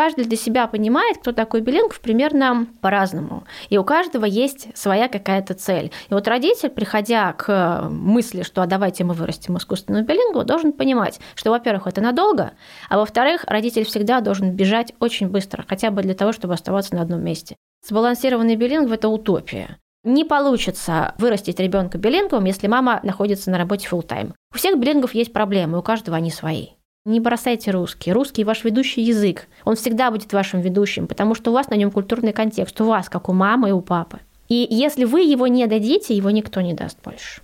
каждый 0.00 0.24
для 0.24 0.38
себя 0.38 0.66
понимает, 0.66 1.18
кто 1.18 1.32
такой 1.32 1.60
билингв, 1.60 2.00
примерно 2.00 2.66
по-разному. 2.80 3.44
И 3.68 3.76
у 3.76 3.84
каждого 3.84 4.24
есть 4.24 4.74
своя 4.74 5.08
какая-то 5.08 5.52
цель. 5.52 5.92
И 6.08 6.14
вот 6.14 6.26
родитель, 6.26 6.70
приходя 6.70 7.34
к 7.34 7.86
мысли, 7.90 8.42
что 8.42 8.62
а 8.62 8.66
давайте 8.66 9.04
мы 9.04 9.12
вырастим 9.12 9.58
искусственную 9.58 10.06
билингву, 10.06 10.42
должен 10.42 10.72
понимать, 10.72 11.20
что, 11.34 11.50
во-первых, 11.50 11.86
это 11.86 12.00
надолго, 12.00 12.52
а 12.88 12.96
во-вторых, 12.96 13.44
родитель 13.46 13.84
всегда 13.84 14.22
должен 14.22 14.52
бежать 14.52 14.94
очень 15.00 15.28
быстро, 15.28 15.66
хотя 15.68 15.90
бы 15.90 16.00
для 16.00 16.14
того, 16.14 16.32
чтобы 16.32 16.54
оставаться 16.54 16.94
на 16.94 17.02
одном 17.02 17.22
месте. 17.22 17.56
Сбалансированный 17.86 18.56
билингв– 18.56 18.92
это 18.94 19.10
утопия. 19.10 19.76
Не 20.02 20.24
получится 20.24 21.14
вырастить 21.18 21.60
ребенка 21.60 21.98
билингвом, 21.98 22.46
если 22.46 22.68
мама 22.68 23.00
находится 23.02 23.50
на 23.50 23.58
работе 23.58 23.86
full 23.86 24.00
тайм 24.00 24.32
У 24.54 24.56
всех 24.56 24.78
билингов 24.78 25.14
есть 25.14 25.34
проблемы, 25.34 25.78
у 25.78 25.82
каждого 25.82 26.16
они 26.16 26.30
свои. 26.30 26.68
Не 27.06 27.18
бросайте 27.18 27.70
русский. 27.70 28.12
Русский 28.12 28.44
ваш 28.44 28.62
ведущий 28.62 29.00
язык. 29.00 29.46
Он 29.64 29.74
всегда 29.74 30.10
будет 30.10 30.34
вашим 30.34 30.60
ведущим, 30.60 31.06
потому 31.06 31.34
что 31.34 31.50
у 31.50 31.54
вас 31.54 31.70
на 31.70 31.74
нем 31.74 31.90
культурный 31.90 32.34
контекст. 32.34 32.78
У 32.82 32.84
вас, 32.84 33.08
как 33.08 33.30
у 33.30 33.32
мамы 33.32 33.70
и 33.70 33.72
у 33.72 33.80
папы. 33.80 34.18
И 34.48 34.66
если 34.68 35.04
вы 35.06 35.22
его 35.22 35.46
не 35.46 35.66
дадите, 35.66 36.14
его 36.14 36.28
никто 36.28 36.60
не 36.60 36.74
даст 36.74 36.98
больше. 37.02 37.40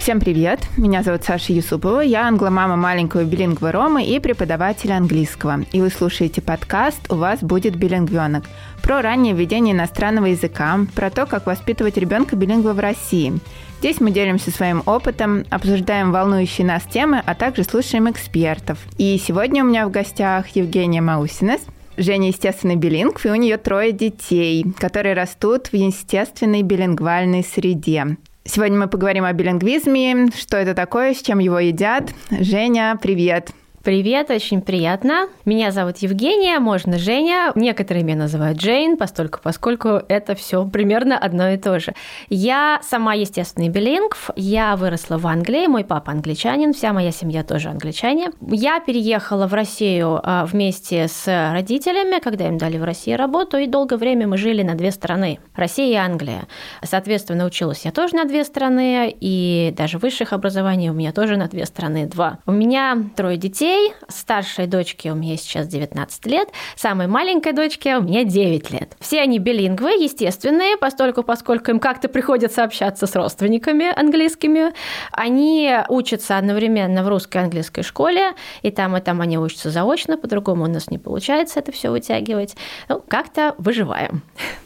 Всем 0.00 0.18
привет! 0.18 0.60
Меня 0.76 1.02
зовут 1.04 1.22
Саша 1.22 1.52
Юсупова, 1.52 2.00
я 2.00 2.26
англомама 2.26 2.74
маленького 2.74 3.22
билингва 3.22 3.70
Ромы 3.70 4.04
и 4.04 4.18
преподаватель 4.18 4.90
английского. 4.90 5.60
И 5.72 5.80
вы 5.80 5.90
слушаете 5.90 6.40
подкаст 6.40 7.12
«У 7.12 7.16
вас 7.16 7.40
будет 7.42 7.76
билингвенок» 7.76 8.44
про 8.82 9.02
раннее 9.02 9.34
введение 9.34 9.74
иностранного 9.74 10.26
языка, 10.26 10.80
про 10.94 11.10
то, 11.10 11.26
как 11.26 11.46
воспитывать 11.46 11.96
ребенка 11.96 12.36
билингва 12.36 12.72
в 12.72 12.80
России. 12.80 13.38
Здесь 13.78 14.00
мы 14.00 14.10
делимся 14.10 14.50
своим 14.50 14.82
опытом, 14.86 15.44
обсуждаем 15.50 16.12
волнующие 16.12 16.66
нас 16.66 16.82
темы, 16.84 17.22
а 17.24 17.34
также 17.34 17.64
слушаем 17.64 18.10
экспертов. 18.10 18.78
И 18.98 19.18
сегодня 19.18 19.64
у 19.64 19.66
меня 19.66 19.86
в 19.86 19.90
гостях 19.90 20.48
Евгения 20.48 21.00
Маусинес, 21.00 21.60
Женя 21.96 22.28
естественный 22.28 22.76
билингв, 22.76 23.24
и 23.24 23.30
у 23.30 23.34
нее 23.34 23.56
трое 23.56 23.92
детей, 23.92 24.64
которые 24.78 25.14
растут 25.14 25.68
в 25.68 25.74
естественной 25.74 26.62
билингвальной 26.62 27.42
среде. 27.42 28.16
Сегодня 28.44 28.78
мы 28.78 28.88
поговорим 28.88 29.24
о 29.24 29.32
билингвизме, 29.32 30.28
что 30.36 30.56
это 30.56 30.74
такое, 30.74 31.14
с 31.14 31.22
чем 31.22 31.38
его 31.38 31.58
едят. 31.58 32.10
Женя, 32.30 32.98
привет! 33.00 33.50
Привет, 33.82 34.30
очень 34.30 34.60
приятно. 34.60 35.30
Меня 35.46 35.70
зовут 35.70 35.96
Евгения, 35.98 36.58
можно 36.58 36.98
Женя. 36.98 37.50
Некоторые 37.54 38.04
меня 38.04 38.18
называют 38.18 38.58
Джейн, 38.58 38.98
постольку, 38.98 39.38
поскольку 39.42 40.02
это 40.06 40.34
все 40.34 40.68
примерно 40.68 41.16
одно 41.16 41.48
и 41.48 41.56
то 41.56 41.80
же. 41.80 41.94
Я 42.28 42.80
сама 42.82 43.14
естественный 43.14 43.70
билингв. 43.70 44.28
Я 44.36 44.76
выросла 44.76 45.16
в 45.16 45.26
Англии, 45.26 45.66
мой 45.66 45.84
папа 45.84 46.12
англичанин, 46.12 46.74
вся 46.74 46.92
моя 46.92 47.10
семья 47.10 47.42
тоже 47.42 47.70
англичане. 47.70 48.32
Я 48.42 48.80
переехала 48.80 49.46
в 49.46 49.54
Россию 49.54 50.20
а, 50.22 50.44
вместе 50.44 51.08
с 51.08 51.26
родителями, 51.50 52.20
когда 52.20 52.48
им 52.48 52.58
дали 52.58 52.76
в 52.76 52.84
России 52.84 53.14
работу, 53.14 53.56
и 53.56 53.66
долгое 53.66 53.96
время 53.96 54.28
мы 54.28 54.36
жили 54.36 54.62
на 54.62 54.74
две 54.74 54.90
страны– 54.90 55.38
Россия 55.56 55.94
и 55.94 55.94
Англия. 55.94 56.48
Соответственно, 56.82 57.46
училась 57.46 57.86
я 57.86 57.92
тоже 57.92 58.14
на 58.14 58.26
две 58.26 58.44
страны, 58.44 59.16
и 59.20 59.72
даже 59.74 59.96
высших 59.96 60.34
образований 60.34 60.90
у 60.90 60.92
меня 60.92 61.12
тоже 61.12 61.38
на 61.38 61.48
две 61.48 61.64
страны– 61.64 62.04
два. 62.12 62.40
У 62.44 62.52
меня 62.52 63.04
трое 63.16 63.38
детей, 63.38 63.69
детей. 63.70 63.94
Старшей 64.08 64.66
дочке 64.66 65.12
у 65.12 65.14
меня 65.14 65.36
сейчас 65.36 65.66
19 65.68 66.26
лет, 66.26 66.48
самой 66.76 67.06
маленькой 67.06 67.52
дочке 67.52 67.96
у 67.96 68.02
меня 68.02 68.24
9 68.24 68.70
лет. 68.70 68.96
Все 69.00 69.20
они 69.20 69.38
билингвы, 69.38 69.90
естественные, 69.90 70.76
постольку, 70.76 71.22
поскольку 71.22 71.70
им 71.70 71.80
как-то 71.80 72.08
приходится 72.08 72.64
общаться 72.64 73.06
с 73.06 73.14
родственниками 73.14 73.86
английскими. 73.98 74.72
Они 75.12 75.72
учатся 75.88 76.38
одновременно 76.38 77.04
в 77.04 77.08
русской 77.08 77.38
и 77.38 77.40
английской 77.40 77.82
школе, 77.82 78.32
и 78.62 78.70
там, 78.70 78.96
и 78.96 79.00
там 79.00 79.20
они 79.20 79.38
учатся 79.38 79.70
заочно, 79.70 80.16
по-другому 80.18 80.64
у 80.64 80.68
нас 80.68 80.90
не 80.90 80.98
получается 80.98 81.60
это 81.60 81.72
все 81.72 81.90
вытягивать. 81.90 82.56
Ну, 82.88 83.02
как-то 83.06 83.54
выживаем. 83.58 84.22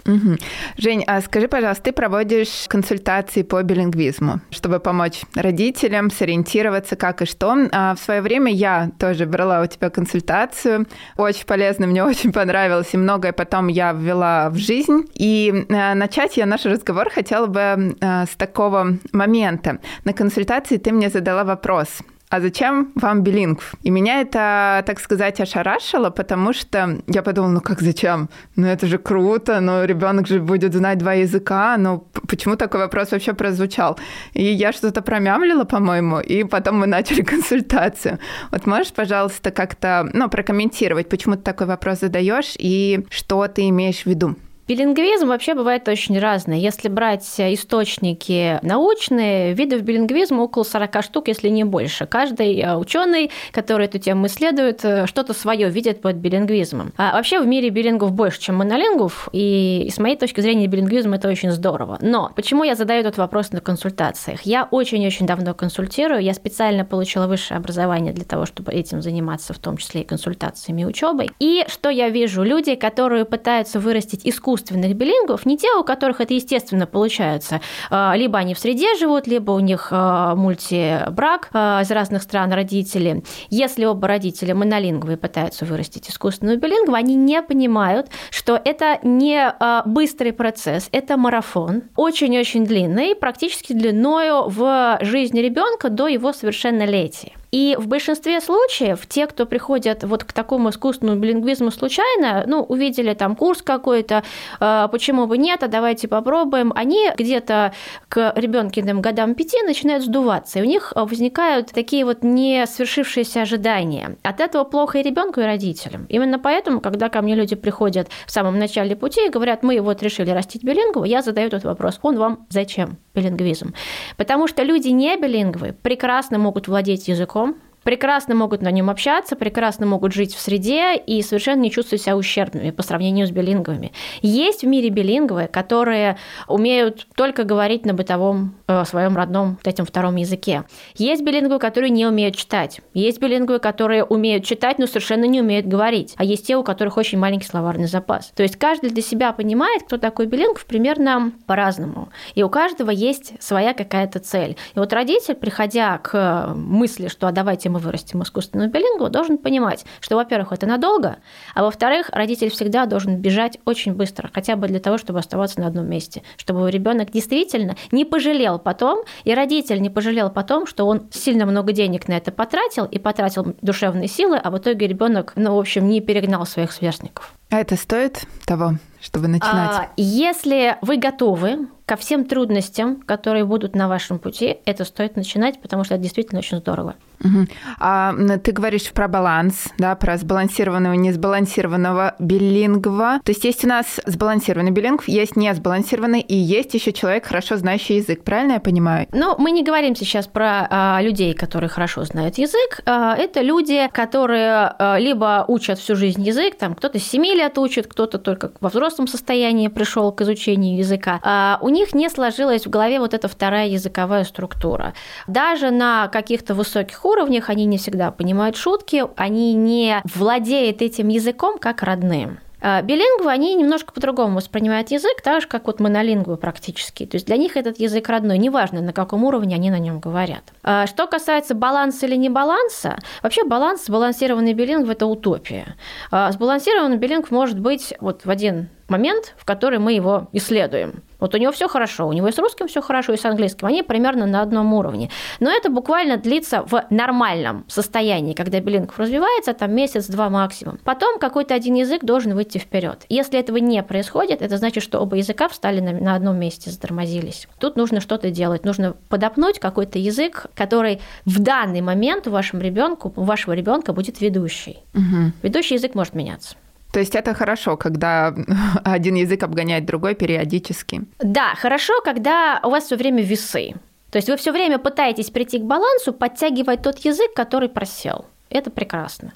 Угу. 0.06 0.36
Жень, 0.78 1.04
а 1.06 1.20
скажи, 1.20 1.48
пожалуйста, 1.48 1.84
ты 1.84 1.92
проводишь 1.92 2.66
консультации 2.68 3.42
по 3.42 3.62
билингвизму, 3.62 4.40
чтобы 4.50 4.80
помочь 4.80 5.22
родителям 5.34 6.10
сориентироваться, 6.10 6.96
как 6.96 7.22
и 7.22 7.26
что. 7.26 7.54
А 7.72 7.94
в 7.94 7.98
свое 7.98 8.20
время 8.20 8.52
я 8.52 8.90
тоже 8.98 9.26
брала 9.26 9.62
у 9.62 9.66
тебя 9.66 9.90
консультацию. 9.90 10.86
Очень 11.16 11.46
полезно, 11.46 11.86
мне 11.86 12.04
очень 12.04 12.32
понравилось, 12.32 12.88
и 12.92 12.96
многое 12.96 13.32
потом 13.32 13.68
я 13.68 13.92
ввела 13.92 14.50
в 14.50 14.56
жизнь. 14.56 15.04
И 15.14 15.66
э, 15.68 15.94
начать 15.94 16.36
я 16.36 16.46
наш 16.46 16.64
разговор 16.64 17.10
хотела 17.10 17.46
бы 17.46 17.96
э, 18.00 18.24
с 18.26 18.36
такого 18.36 18.98
момента. 19.12 19.78
На 20.04 20.12
консультации 20.12 20.76
ты 20.76 20.92
мне 20.92 21.10
задала 21.10 21.44
вопрос– 21.44 21.88
а 22.30 22.40
зачем 22.40 22.92
вам 22.94 23.22
билингв? 23.22 23.74
И 23.82 23.90
меня 23.90 24.20
это, 24.20 24.82
так 24.86 25.00
сказать, 25.00 25.40
ошарашило, 25.40 26.10
потому 26.10 26.52
что 26.52 26.98
я 27.06 27.22
подумала, 27.22 27.52
ну 27.52 27.60
как 27.60 27.80
зачем? 27.80 28.28
Ну 28.56 28.66
это 28.66 28.86
же 28.86 28.98
круто, 28.98 29.60
ну 29.60 29.84
ребенок 29.84 30.26
же 30.26 30.40
будет 30.40 30.74
знать 30.74 30.98
два 30.98 31.14
языка, 31.14 31.76
ну 31.78 32.06
почему 32.28 32.56
такой 32.56 32.80
вопрос 32.80 33.12
вообще 33.12 33.34
прозвучал? 33.34 33.98
И 34.32 34.42
я 34.42 34.72
что-то 34.72 35.02
промямлила, 35.02 35.64
по-моему, 35.64 36.20
и 36.20 36.44
потом 36.44 36.80
мы 36.80 36.86
начали 36.86 37.22
консультацию. 37.34 38.18
Вот 38.50 38.66
можешь, 38.66 38.92
пожалуйста, 38.92 39.50
как-то, 39.50 40.08
ну, 40.12 40.28
прокомментировать, 40.28 41.08
почему 41.08 41.36
ты 41.36 41.42
такой 41.42 41.66
вопрос 41.66 42.00
задаешь 42.00 42.54
и 42.58 43.06
что 43.10 43.46
ты 43.48 43.68
имеешь 43.68 44.02
в 44.02 44.06
виду? 44.06 44.36
Билингвизм 44.66 45.28
вообще 45.28 45.52
бывает 45.52 45.86
очень 45.88 46.18
разный. 46.18 46.58
Если 46.58 46.88
брать 46.88 47.28
источники 47.38 48.58
научные, 48.62 49.52
видов 49.52 49.82
билингвизма 49.82 50.40
около 50.40 50.62
40 50.62 51.02
штук, 51.02 51.28
если 51.28 51.50
не 51.50 51.64
больше. 51.64 52.06
Каждый 52.06 52.58
э, 52.60 52.74
ученый, 52.74 53.30
который 53.52 53.84
эту 53.86 53.98
тему 53.98 54.26
исследует, 54.26 54.82
э, 54.82 55.06
что-то 55.06 55.34
свое 55.34 55.68
видит 55.68 56.00
под 56.00 56.16
билингвизмом. 56.16 56.94
А 56.96 57.12
вообще 57.12 57.40
в 57.40 57.46
мире 57.46 57.68
билингов 57.68 58.12
больше, 58.12 58.40
чем 58.40 58.56
монолингов, 58.56 59.28
и 59.32 59.90
с 59.94 59.98
моей 59.98 60.16
точки 60.16 60.40
зрения 60.40 60.66
билингвизм 60.66 61.12
это 61.12 61.28
очень 61.28 61.50
здорово. 61.50 61.98
Но 62.00 62.32
почему 62.34 62.64
я 62.64 62.74
задаю 62.74 63.00
этот 63.00 63.18
вопрос 63.18 63.52
на 63.52 63.60
консультациях? 63.60 64.42
Я 64.44 64.66
очень-очень 64.70 65.26
давно 65.26 65.52
консультирую, 65.52 66.22
я 66.22 66.32
специально 66.32 66.86
получила 66.86 67.26
высшее 67.26 67.58
образование 67.58 68.14
для 68.14 68.24
того, 68.24 68.46
чтобы 68.46 68.72
этим 68.72 69.02
заниматься, 69.02 69.52
в 69.52 69.58
том 69.58 69.76
числе 69.76 70.00
и 70.00 70.04
консультациями 70.04 70.82
и 70.82 70.84
учебой. 70.86 71.30
И 71.38 71.66
что 71.68 71.90
я 71.90 72.08
вижу? 72.08 72.42
Люди, 72.42 72.76
которые 72.76 73.26
пытаются 73.26 73.78
вырастить 73.78 74.22
искусство 74.24 74.53
искусственных 74.54 74.94
билингвов, 74.94 75.46
не 75.46 75.56
те, 75.56 75.72
у 75.74 75.82
которых 75.82 76.20
это 76.20 76.34
естественно 76.34 76.86
получается. 76.86 77.60
А, 77.90 78.14
либо 78.16 78.38
они 78.38 78.54
в 78.54 78.58
среде 78.58 78.94
живут, 78.94 79.26
либо 79.26 79.50
у 79.52 79.58
них 79.58 79.88
а, 79.90 80.34
мультибрак 80.36 81.50
а, 81.52 81.80
из 81.82 81.90
разных 81.90 82.22
стран 82.22 82.52
родители. 82.52 83.24
Если 83.50 83.84
оба 83.84 84.08
родителя 84.08 84.54
монолингвы 84.54 85.16
пытаются 85.16 85.64
вырастить 85.64 86.08
искусственную 86.08 86.58
билингву, 86.58 86.94
они 86.94 87.16
не 87.16 87.42
понимают, 87.42 88.08
что 88.30 88.60
это 88.64 88.98
не 89.02 89.54
быстрый 89.86 90.32
процесс, 90.32 90.88
это 90.92 91.16
марафон, 91.16 91.82
очень-очень 91.96 92.64
длинный, 92.64 93.14
практически 93.14 93.72
длиною 93.72 94.48
в 94.48 94.98
жизни 95.00 95.40
ребенка 95.40 95.88
до 95.88 96.06
его 96.06 96.32
совершеннолетия. 96.32 97.32
И 97.54 97.76
в 97.78 97.86
большинстве 97.86 98.40
случаев 98.40 99.06
те, 99.06 99.28
кто 99.28 99.46
приходят 99.46 100.02
вот 100.02 100.24
к 100.24 100.32
такому 100.32 100.70
искусственному 100.70 101.20
билингвизму 101.20 101.70
случайно, 101.70 102.42
ну, 102.48 102.64
увидели 102.64 103.14
там 103.14 103.36
курс 103.36 103.62
какой-то, 103.62 104.24
э, 104.58 104.88
почему 104.90 105.28
бы 105.28 105.38
нет, 105.38 105.62
а 105.62 105.68
давайте 105.68 106.08
попробуем, 106.08 106.72
они 106.74 107.12
где-то 107.16 107.72
к 108.08 108.32
ребенкиным 108.34 109.00
годам 109.00 109.36
пяти 109.36 109.62
начинают 109.62 110.02
сдуваться, 110.02 110.58
и 110.58 110.62
у 110.62 110.64
них 110.64 110.92
возникают 110.96 111.68
такие 111.70 112.04
вот 112.04 112.24
не 112.24 112.66
свершившиеся 112.66 113.42
ожидания. 113.42 114.16
От 114.24 114.40
этого 114.40 114.64
плохо 114.64 114.98
и 114.98 115.02
ребенку, 115.04 115.40
и 115.40 115.44
родителям. 115.44 116.06
Именно 116.08 116.40
поэтому, 116.40 116.80
когда 116.80 117.08
ко 117.08 117.22
мне 117.22 117.36
люди 117.36 117.54
приходят 117.54 118.08
в 118.26 118.32
самом 118.32 118.58
начале 118.58 118.96
пути 118.96 119.26
и 119.26 119.30
говорят, 119.30 119.62
мы 119.62 119.80
вот 119.80 120.02
решили 120.02 120.30
растить 120.30 120.64
билингву, 120.64 121.04
я 121.04 121.22
задаю 121.22 121.46
этот 121.46 121.62
вопрос, 121.62 122.00
он 122.02 122.18
вам 122.18 122.46
зачем, 122.50 122.98
билингвизм? 123.14 123.74
Потому 124.16 124.48
что 124.48 124.62
люди 124.62 124.88
не 124.88 125.16
билингвы 125.16 125.74
прекрасно 125.82 126.38
могут 126.38 126.68
владеть 126.68 127.08
языком, 127.08 127.56
прекрасно 127.84 128.34
могут 128.34 128.62
на 128.62 128.70
нем 128.70 128.90
общаться, 128.90 129.36
прекрасно 129.36 129.86
могут 129.86 130.12
жить 130.12 130.34
в 130.34 130.40
среде 130.40 130.96
и 130.96 131.22
совершенно 131.22 131.60
не 131.60 131.70
чувствуют 131.70 132.02
себя 132.02 132.16
ущербными 132.16 132.70
по 132.70 132.82
сравнению 132.82 133.26
с 133.26 133.30
билинговыми. 133.30 133.92
Есть 134.22 134.62
в 134.62 134.66
мире 134.66 134.88
билинговые, 134.88 135.46
которые 135.46 136.16
умеют 136.48 137.06
только 137.14 137.44
говорить 137.44 137.86
на 137.86 137.94
бытовом 137.94 138.54
э, 138.66 138.84
своем 138.84 139.16
родном, 139.16 139.58
этим 139.64 139.84
втором 139.84 140.16
языке. 140.16 140.64
Есть 140.96 141.22
билинговые, 141.22 141.60
которые 141.60 141.90
не 141.90 142.06
умеют 142.06 142.36
читать. 142.36 142.80
Есть 142.94 143.20
билинговые, 143.20 143.60
которые 143.60 144.04
умеют 144.04 144.44
читать, 144.44 144.78
но 144.78 144.86
совершенно 144.86 145.24
не 145.24 145.40
умеют 145.40 145.66
говорить. 145.66 146.14
А 146.16 146.24
есть 146.24 146.46
те, 146.46 146.56
у 146.56 146.62
которых 146.62 146.96
очень 146.96 147.18
маленький 147.18 147.46
словарный 147.46 147.86
запас. 147.86 148.32
То 148.34 148.42
есть 148.42 148.56
каждый 148.56 148.90
для 148.90 149.02
себя 149.02 149.32
понимает, 149.32 149.82
кто 149.84 149.98
такой 149.98 150.26
билингв, 150.26 150.64
примерно 150.64 151.32
по-разному. 151.46 152.08
И 152.34 152.42
у 152.42 152.48
каждого 152.48 152.90
есть 152.90 153.34
своя 153.42 153.74
какая-то 153.74 154.18
цель. 154.20 154.56
И 154.74 154.78
вот 154.78 154.92
родитель, 154.92 155.34
приходя 155.34 155.98
к 155.98 156.54
мысли, 156.54 157.08
что 157.08 157.28
а 157.28 157.32
давайте 157.32 157.68
мы 157.74 157.80
вырастим 157.80 158.22
искусственного 158.22 158.68
билингва, 158.68 159.10
должен 159.10 159.36
понимать, 159.36 159.84
что, 160.00 160.16
во-первых, 160.16 160.52
это 160.52 160.66
надолго, 160.66 161.16
а 161.54 161.62
во-вторых, 161.64 162.08
родитель 162.12 162.50
всегда 162.50 162.86
должен 162.86 163.16
бежать 163.16 163.58
очень 163.64 163.94
быстро, 163.94 164.30
хотя 164.32 164.54
бы 164.54 164.68
для 164.68 164.78
того, 164.78 164.96
чтобы 164.96 165.18
оставаться 165.18 165.60
на 165.60 165.66
одном 165.66 165.88
месте, 165.88 166.22
чтобы 166.36 166.70
ребенок 166.70 167.10
действительно 167.10 167.76
не 167.90 168.04
пожалел 168.04 168.58
потом, 168.58 169.04
и 169.24 169.34
родитель 169.34 169.82
не 169.82 169.90
пожалел 169.90 170.30
потом, 170.30 170.66
что 170.66 170.86
он 170.86 171.08
сильно 171.10 171.46
много 171.46 171.72
денег 171.72 172.06
на 172.06 172.14
это 172.14 172.30
потратил 172.30 172.84
и 172.84 172.98
потратил 172.98 173.56
душевные 173.60 174.08
силы, 174.08 174.36
а 174.36 174.50
в 174.50 174.58
итоге 174.58 174.86
ребенок, 174.86 175.32
ну, 175.34 175.56
в 175.56 175.58
общем, 175.58 175.88
не 175.88 176.00
перегнал 176.00 176.46
своих 176.46 176.72
сверстников. 176.72 177.34
А 177.50 177.60
это 177.60 177.76
стоит 177.76 178.24
того, 178.46 178.74
чтобы 179.00 179.28
начинать? 179.28 179.70
А, 179.70 179.90
если 179.96 180.76
вы 180.80 180.96
готовы 180.96 181.68
ко 181.86 181.96
всем 181.96 182.24
трудностям, 182.24 183.00
которые 183.02 183.44
будут 183.44 183.74
на 183.74 183.88
вашем 183.88 184.18
пути, 184.18 184.58
это 184.64 184.84
стоит 184.84 185.16
начинать, 185.16 185.60
потому 185.60 185.84
что 185.84 185.94
это 185.94 186.02
действительно 186.02 186.38
очень 186.38 186.58
здорово. 186.58 186.94
Угу. 187.22 187.46
А 187.78 188.14
ты 188.42 188.52
говоришь 188.52 188.90
про 188.92 189.08
баланс, 189.08 189.68
да, 189.78 189.94
про 189.94 190.16
сбалансированного 190.16 190.94
несбалансированного 190.94 192.14
билингва. 192.18 193.20
То 193.24 193.30
есть 193.32 193.44
есть 193.44 193.64
у 193.64 193.68
нас 193.68 194.00
сбалансированный 194.06 194.70
билингв, 194.70 195.08
есть 195.08 195.36
несбалансированный, 195.36 196.20
и 196.20 196.34
есть 196.34 196.74
еще 196.74 196.92
человек, 196.92 197.26
хорошо 197.26 197.56
знающий 197.56 197.96
язык. 197.96 198.24
Правильно 198.24 198.52
я 198.54 198.60
понимаю? 198.60 199.06
Ну, 199.12 199.34
мы 199.38 199.50
не 199.50 199.62
говорим 199.62 199.96
сейчас 199.96 200.26
про 200.26 200.66
а, 200.70 201.00
людей, 201.02 201.34
которые 201.34 201.68
хорошо 201.68 202.04
знают 202.04 202.38
язык. 202.38 202.80
А, 202.86 203.14
это 203.16 203.40
люди, 203.40 203.88
которые 203.92 204.74
а, 204.78 204.98
либо 204.98 205.44
учат 205.48 205.78
всю 205.78 205.96
жизнь 205.96 206.22
язык, 206.22 206.56
там 206.58 206.74
кто-то 206.74 206.98
с 206.98 207.04
7 207.04 207.24
лет 207.24 207.58
учит, 207.58 207.86
кто-то 207.86 208.18
только 208.18 208.52
во 208.60 208.68
взрослом 208.68 209.06
состоянии 209.06 209.68
пришел 209.68 210.12
к 210.12 210.20
изучению 210.22 210.78
языка. 210.78 211.20
А, 211.22 211.58
у 211.60 211.68
них 211.68 211.94
не 211.94 212.08
сложилась 212.08 212.66
в 212.66 212.70
голове 212.70 212.98
вот 212.98 213.14
эта 213.14 213.28
вторая 213.28 213.68
языковая 213.68 214.24
структура. 214.24 214.94
Даже 215.26 215.70
на 215.70 216.08
каких-то 216.08 216.54
высоких 216.54 217.03
уровнях, 217.04 217.50
они 217.50 217.64
не 217.64 217.78
всегда 217.78 218.10
понимают 218.10 218.56
шутки, 218.56 219.04
они 219.16 219.54
не 219.54 220.02
владеют 220.14 220.82
этим 220.82 221.08
языком 221.08 221.58
как 221.58 221.82
родным. 221.82 222.38
А, 222.66 222.80
билингвы, 222.80 223.30
они 223.30 223.54
немножко 223.54 223.92
по-другому 223.92 224.36
воспринимают 224.36 224.90
язык, 224.90 225.20
так 225.22 225.42
же, 225.42 225.48
как 225.48 225.66
вот 225.66 225.80
монолингвы 225.80 226.38
практически. 226.38 227.04
То 227.04 227.16
есть 227.16 227.26
для 227.26 227.36
них 227.36 227.58
этот 227.58 227.78
язык 227.78 228.08
родной, 228.08 228.38
неважно, 228.38 228.80
на 228.80 228.94
каком 228.94 229.22
уровне 229.24 229.54
они 229.54 229.70
на 229.70 229.78
нем 229.78 230.00
говорят. 230.00 230.44
А, 230.62 230.86
что 230.86 231.06
касается 231.06 231.54
баланса 231.54 232.06
или 232.06 232.16
не 232.16 232.30
баланса, 232.30 232.96
вообще 233.22 233.44
баланс, 233.44 233.84
сбалансированный 233.84 234.54
билингв– 234.54 234.88
это 234.90 235.04
утопия. 235.04 235.76
А, 236.10 236.32
сбалансированный 236.32 236.96
билингв 236.96 237.30
может 237.30 237.60
быть 237.60 237.92
вот 238.00 238.24
в 238.24 238.30
один 238.30 238.70
момент, 238.88 239.34
в 239.36 239.44
который 239.44 239.78
мы 239.78 239.92
его 239.92 240.28
исследуем. 240.32 241.02
Вот 241.20 241.34
у 241.34 241.38
него 241.38 241.52
все 241.52 241.68
хорошо, 241.68 242.06
у 242.06 242.12
него 242.12 242.28
и 242.28 242.32
с 242.32 242.38
русским 242.38 242.68
все 242.68 242.82
хорошо, 242.82 243.14
и 243.14 243.16
с 243.16 243.24
английским. 243.24 243.66
Они 243.66 243.82
примерно 243.82 244.26
на 244.26 244.42
одном 244.42 244.74
уровне. 244.74 245.10
Но 245.40 245.50
это 245.50 245.70
буквально 245.70 246.18
длится 246.18 246.62
в 246.62 246.84
нормальном 246.90 247.64
состоянии, 247.68 248.34
когда 248.34 248.60
билингв 248.60 248.98
развивается, 248.98 249.54
там 249.54 249.74
месяц-два 249.74 250.28
максимум. 250.28 250.78
Потом 250.84 251.18
какой-то 251.18 251.54
один 251.54 251.74
язык 251.74 252.04
должен 252.04 252.34
выйти 252.34 252.58
вперед. 252.58 253.06
Если 253.08 253.38
этого 253.38 253.56
не 253.56 253.82
происходит, 253.82 254.42
это 254.42 254.58
значит, 254.58 254.82
что 254.82 255.00
оба 255.00 255.16
языка 255.16 255.48
встали 255.48 255.80
на, 255.80 255.92
на 255.92 256.14
одном 256.14 256.38
месте, 256.38 256.70
затормозились. 256.70 257.48
Тут 257.58 257.76
нужно 257.76 258.00
что-то 258.00 258.30
делать, 258.30 258.64
нужно 258.66 258.94
подопнуть 259.08 259.58
какой-то 259.58 259.98
язык, 259.98 260.46
который 260.54 261.00
в 261.24 261.40
данный 261.40 261.80
момент 261.80 262.26
у 262.26 262.30
вашему 262.30 262.62
ребенку, 262.62 263.12
у 263.16 263.22
вашего 263.22 263.54
ребенка 263.54 263.94
будет 263.94 264.20
ведущий. 264.20 264.80
Угу. 264.92 265.32
Ведущий 265.42 265.76
язык 265.76 265.94
может 265.94 266.14
меняться. 266.14 266.56
То 266.94 267.00
есть 267.00 267.16
это 267.16 267.34
хорошо, 267.34 267.76
когда 267.76 268.32
один 268.84 269.16
язык 269.16 269.42
обгоняет 269.42 269.84
другой 269.84 270.14
периодически. 270.14 271.02
Да, 271.18 271.54
хорошо, 271.56 271.92
когда 272.04 272.60
у 272.62 272.70
вас 272.70 272.84
все 272.84 272.96
время 272.96 273.20
весы. 273.20 273.74
То 274.12 274.18
есть 274.18 274.28
вы 274.28 274.36
все 274.36 274.52
время 274.52 274.78
пытаетесь 274.78 275.30
прийти 275.30 275.58
к 275.58 275.62
балансу, 275.62 276.12
подтягивать 276.12 276.82
тот 276.82 277.00
язык, 277.00 277.34
который 277.34 277.68
просел. 277.68 278.26
Это 278.48 278.70
прекрасно. 278.70 279.32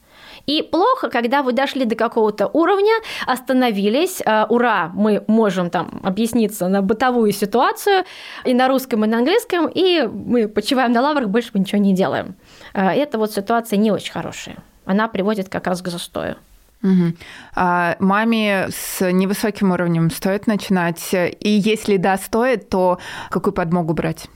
И 0.46 0.62
плохо, 0.62 1.10
когда 1.10 1.42
вы 1.42 1.52
дошли 1.52 1.84
до 1.84 1.96
какого-то 1.96 2.46
уровня, 2.46 2.94
остановились, 3.26 4.22
э, 4.24 4.46
ура, 4.48 4.92
мы 4.94 5.24
можем 5.26 5.70
там 5.70 6.00
объясниться 6.04 6.68
на 6.68 6.80
бытовую 6.80 7.32
ситуацию 7.32 8.04
и 8.44 8.54
на 8.54 8.68
русском, 8.68 9.04
и 9.04 9.08
на 9.08 9.18
английском, 9.18 9.66
и 9.66 10.02
мы 10.06 10.46
почиваем 10.46 10.92
на 10.92 11.00
лаврах, 11.00 11.28
больше 11.28 11.50
мы 11.54 11.60
ничего 11.60 11.80
не 11.80 11.92
делаем. 11.92 12.36
Э, 12.72 12.90
это 12.90 13.18
вот 13.18 13.32
ситуация 13.32 13.78
не 13.78 13.90
очень 13.90 14.12
хорошая. 14.12 14.58
Она 14.84 15.08
приводит 15.08 15.48
как 15.48 15.66
раз 15.66 15.82
к 15.82 15.88
застою. 15.88 16.36
Угу. 16.82 17.12
А 17.56 17.96
маме 17.98 18.68
с 18.70 19.10
невысоким 19.10 19.72
уровнем 19.72 20.10
стоит 20.10 20.46
начинать? 20.46 21.12
И 21.12 21.48
если 21.48 21.96
да, 21.96 22.16
стоит, 22.16 22.68
то 22.68 22.98
какую 23.30 23.52
подмогу 23.52 23.94
брать? 23.94 24.28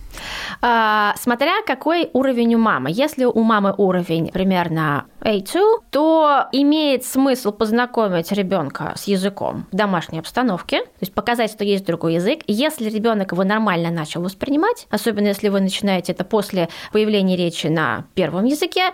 А, 0.61 1.14
смотря 1.19 1.62
какой 1.67 2.11
уровень 2.12 2.55
у 2.55 2.59
мамы. 2.59 2.91
Если 2.93 3.25
у 3.25 3.43
мамы 3.43 3.75
уровень 3.76 4.31
примерно 4.31 5.06
A2, 5.20 5.81
то 5.91 6.47
имеет 6.53 7.05
смысл 7.05 7.53
познакомить 7.53 8.32
ребенка 8.32 8.93
с 8.97 9.05
языком 9.05 9.67
в 9.73 9.76
домашней 9.76 10.19
обстановке, 10.19 10.82
то 10.82 10.91
есть 11.00 11.14
показать, 11.14 11.50
что 11.50 11.64
есть 11.64 11.85
другой 11.85 12.14
язык. 12.14 12.41
Если 12.47 12.88
ребенок 12.88 13.32
его 13.32 13.44
нормально 13.44 13.91
начал 13.91 14.23
воспринимать, 14.23 14.87
особенно 14.91 15.29
если 15.29 15.49
вы 15.49 15.61
начинаете 15.61 16.12
это 16.12 16.25
после 16.25 16.69
появления 16.93 17.37
речи 17.37 17.67
на 17.67 18.05
первом 18.15 18.44
языке, 18.44 18.91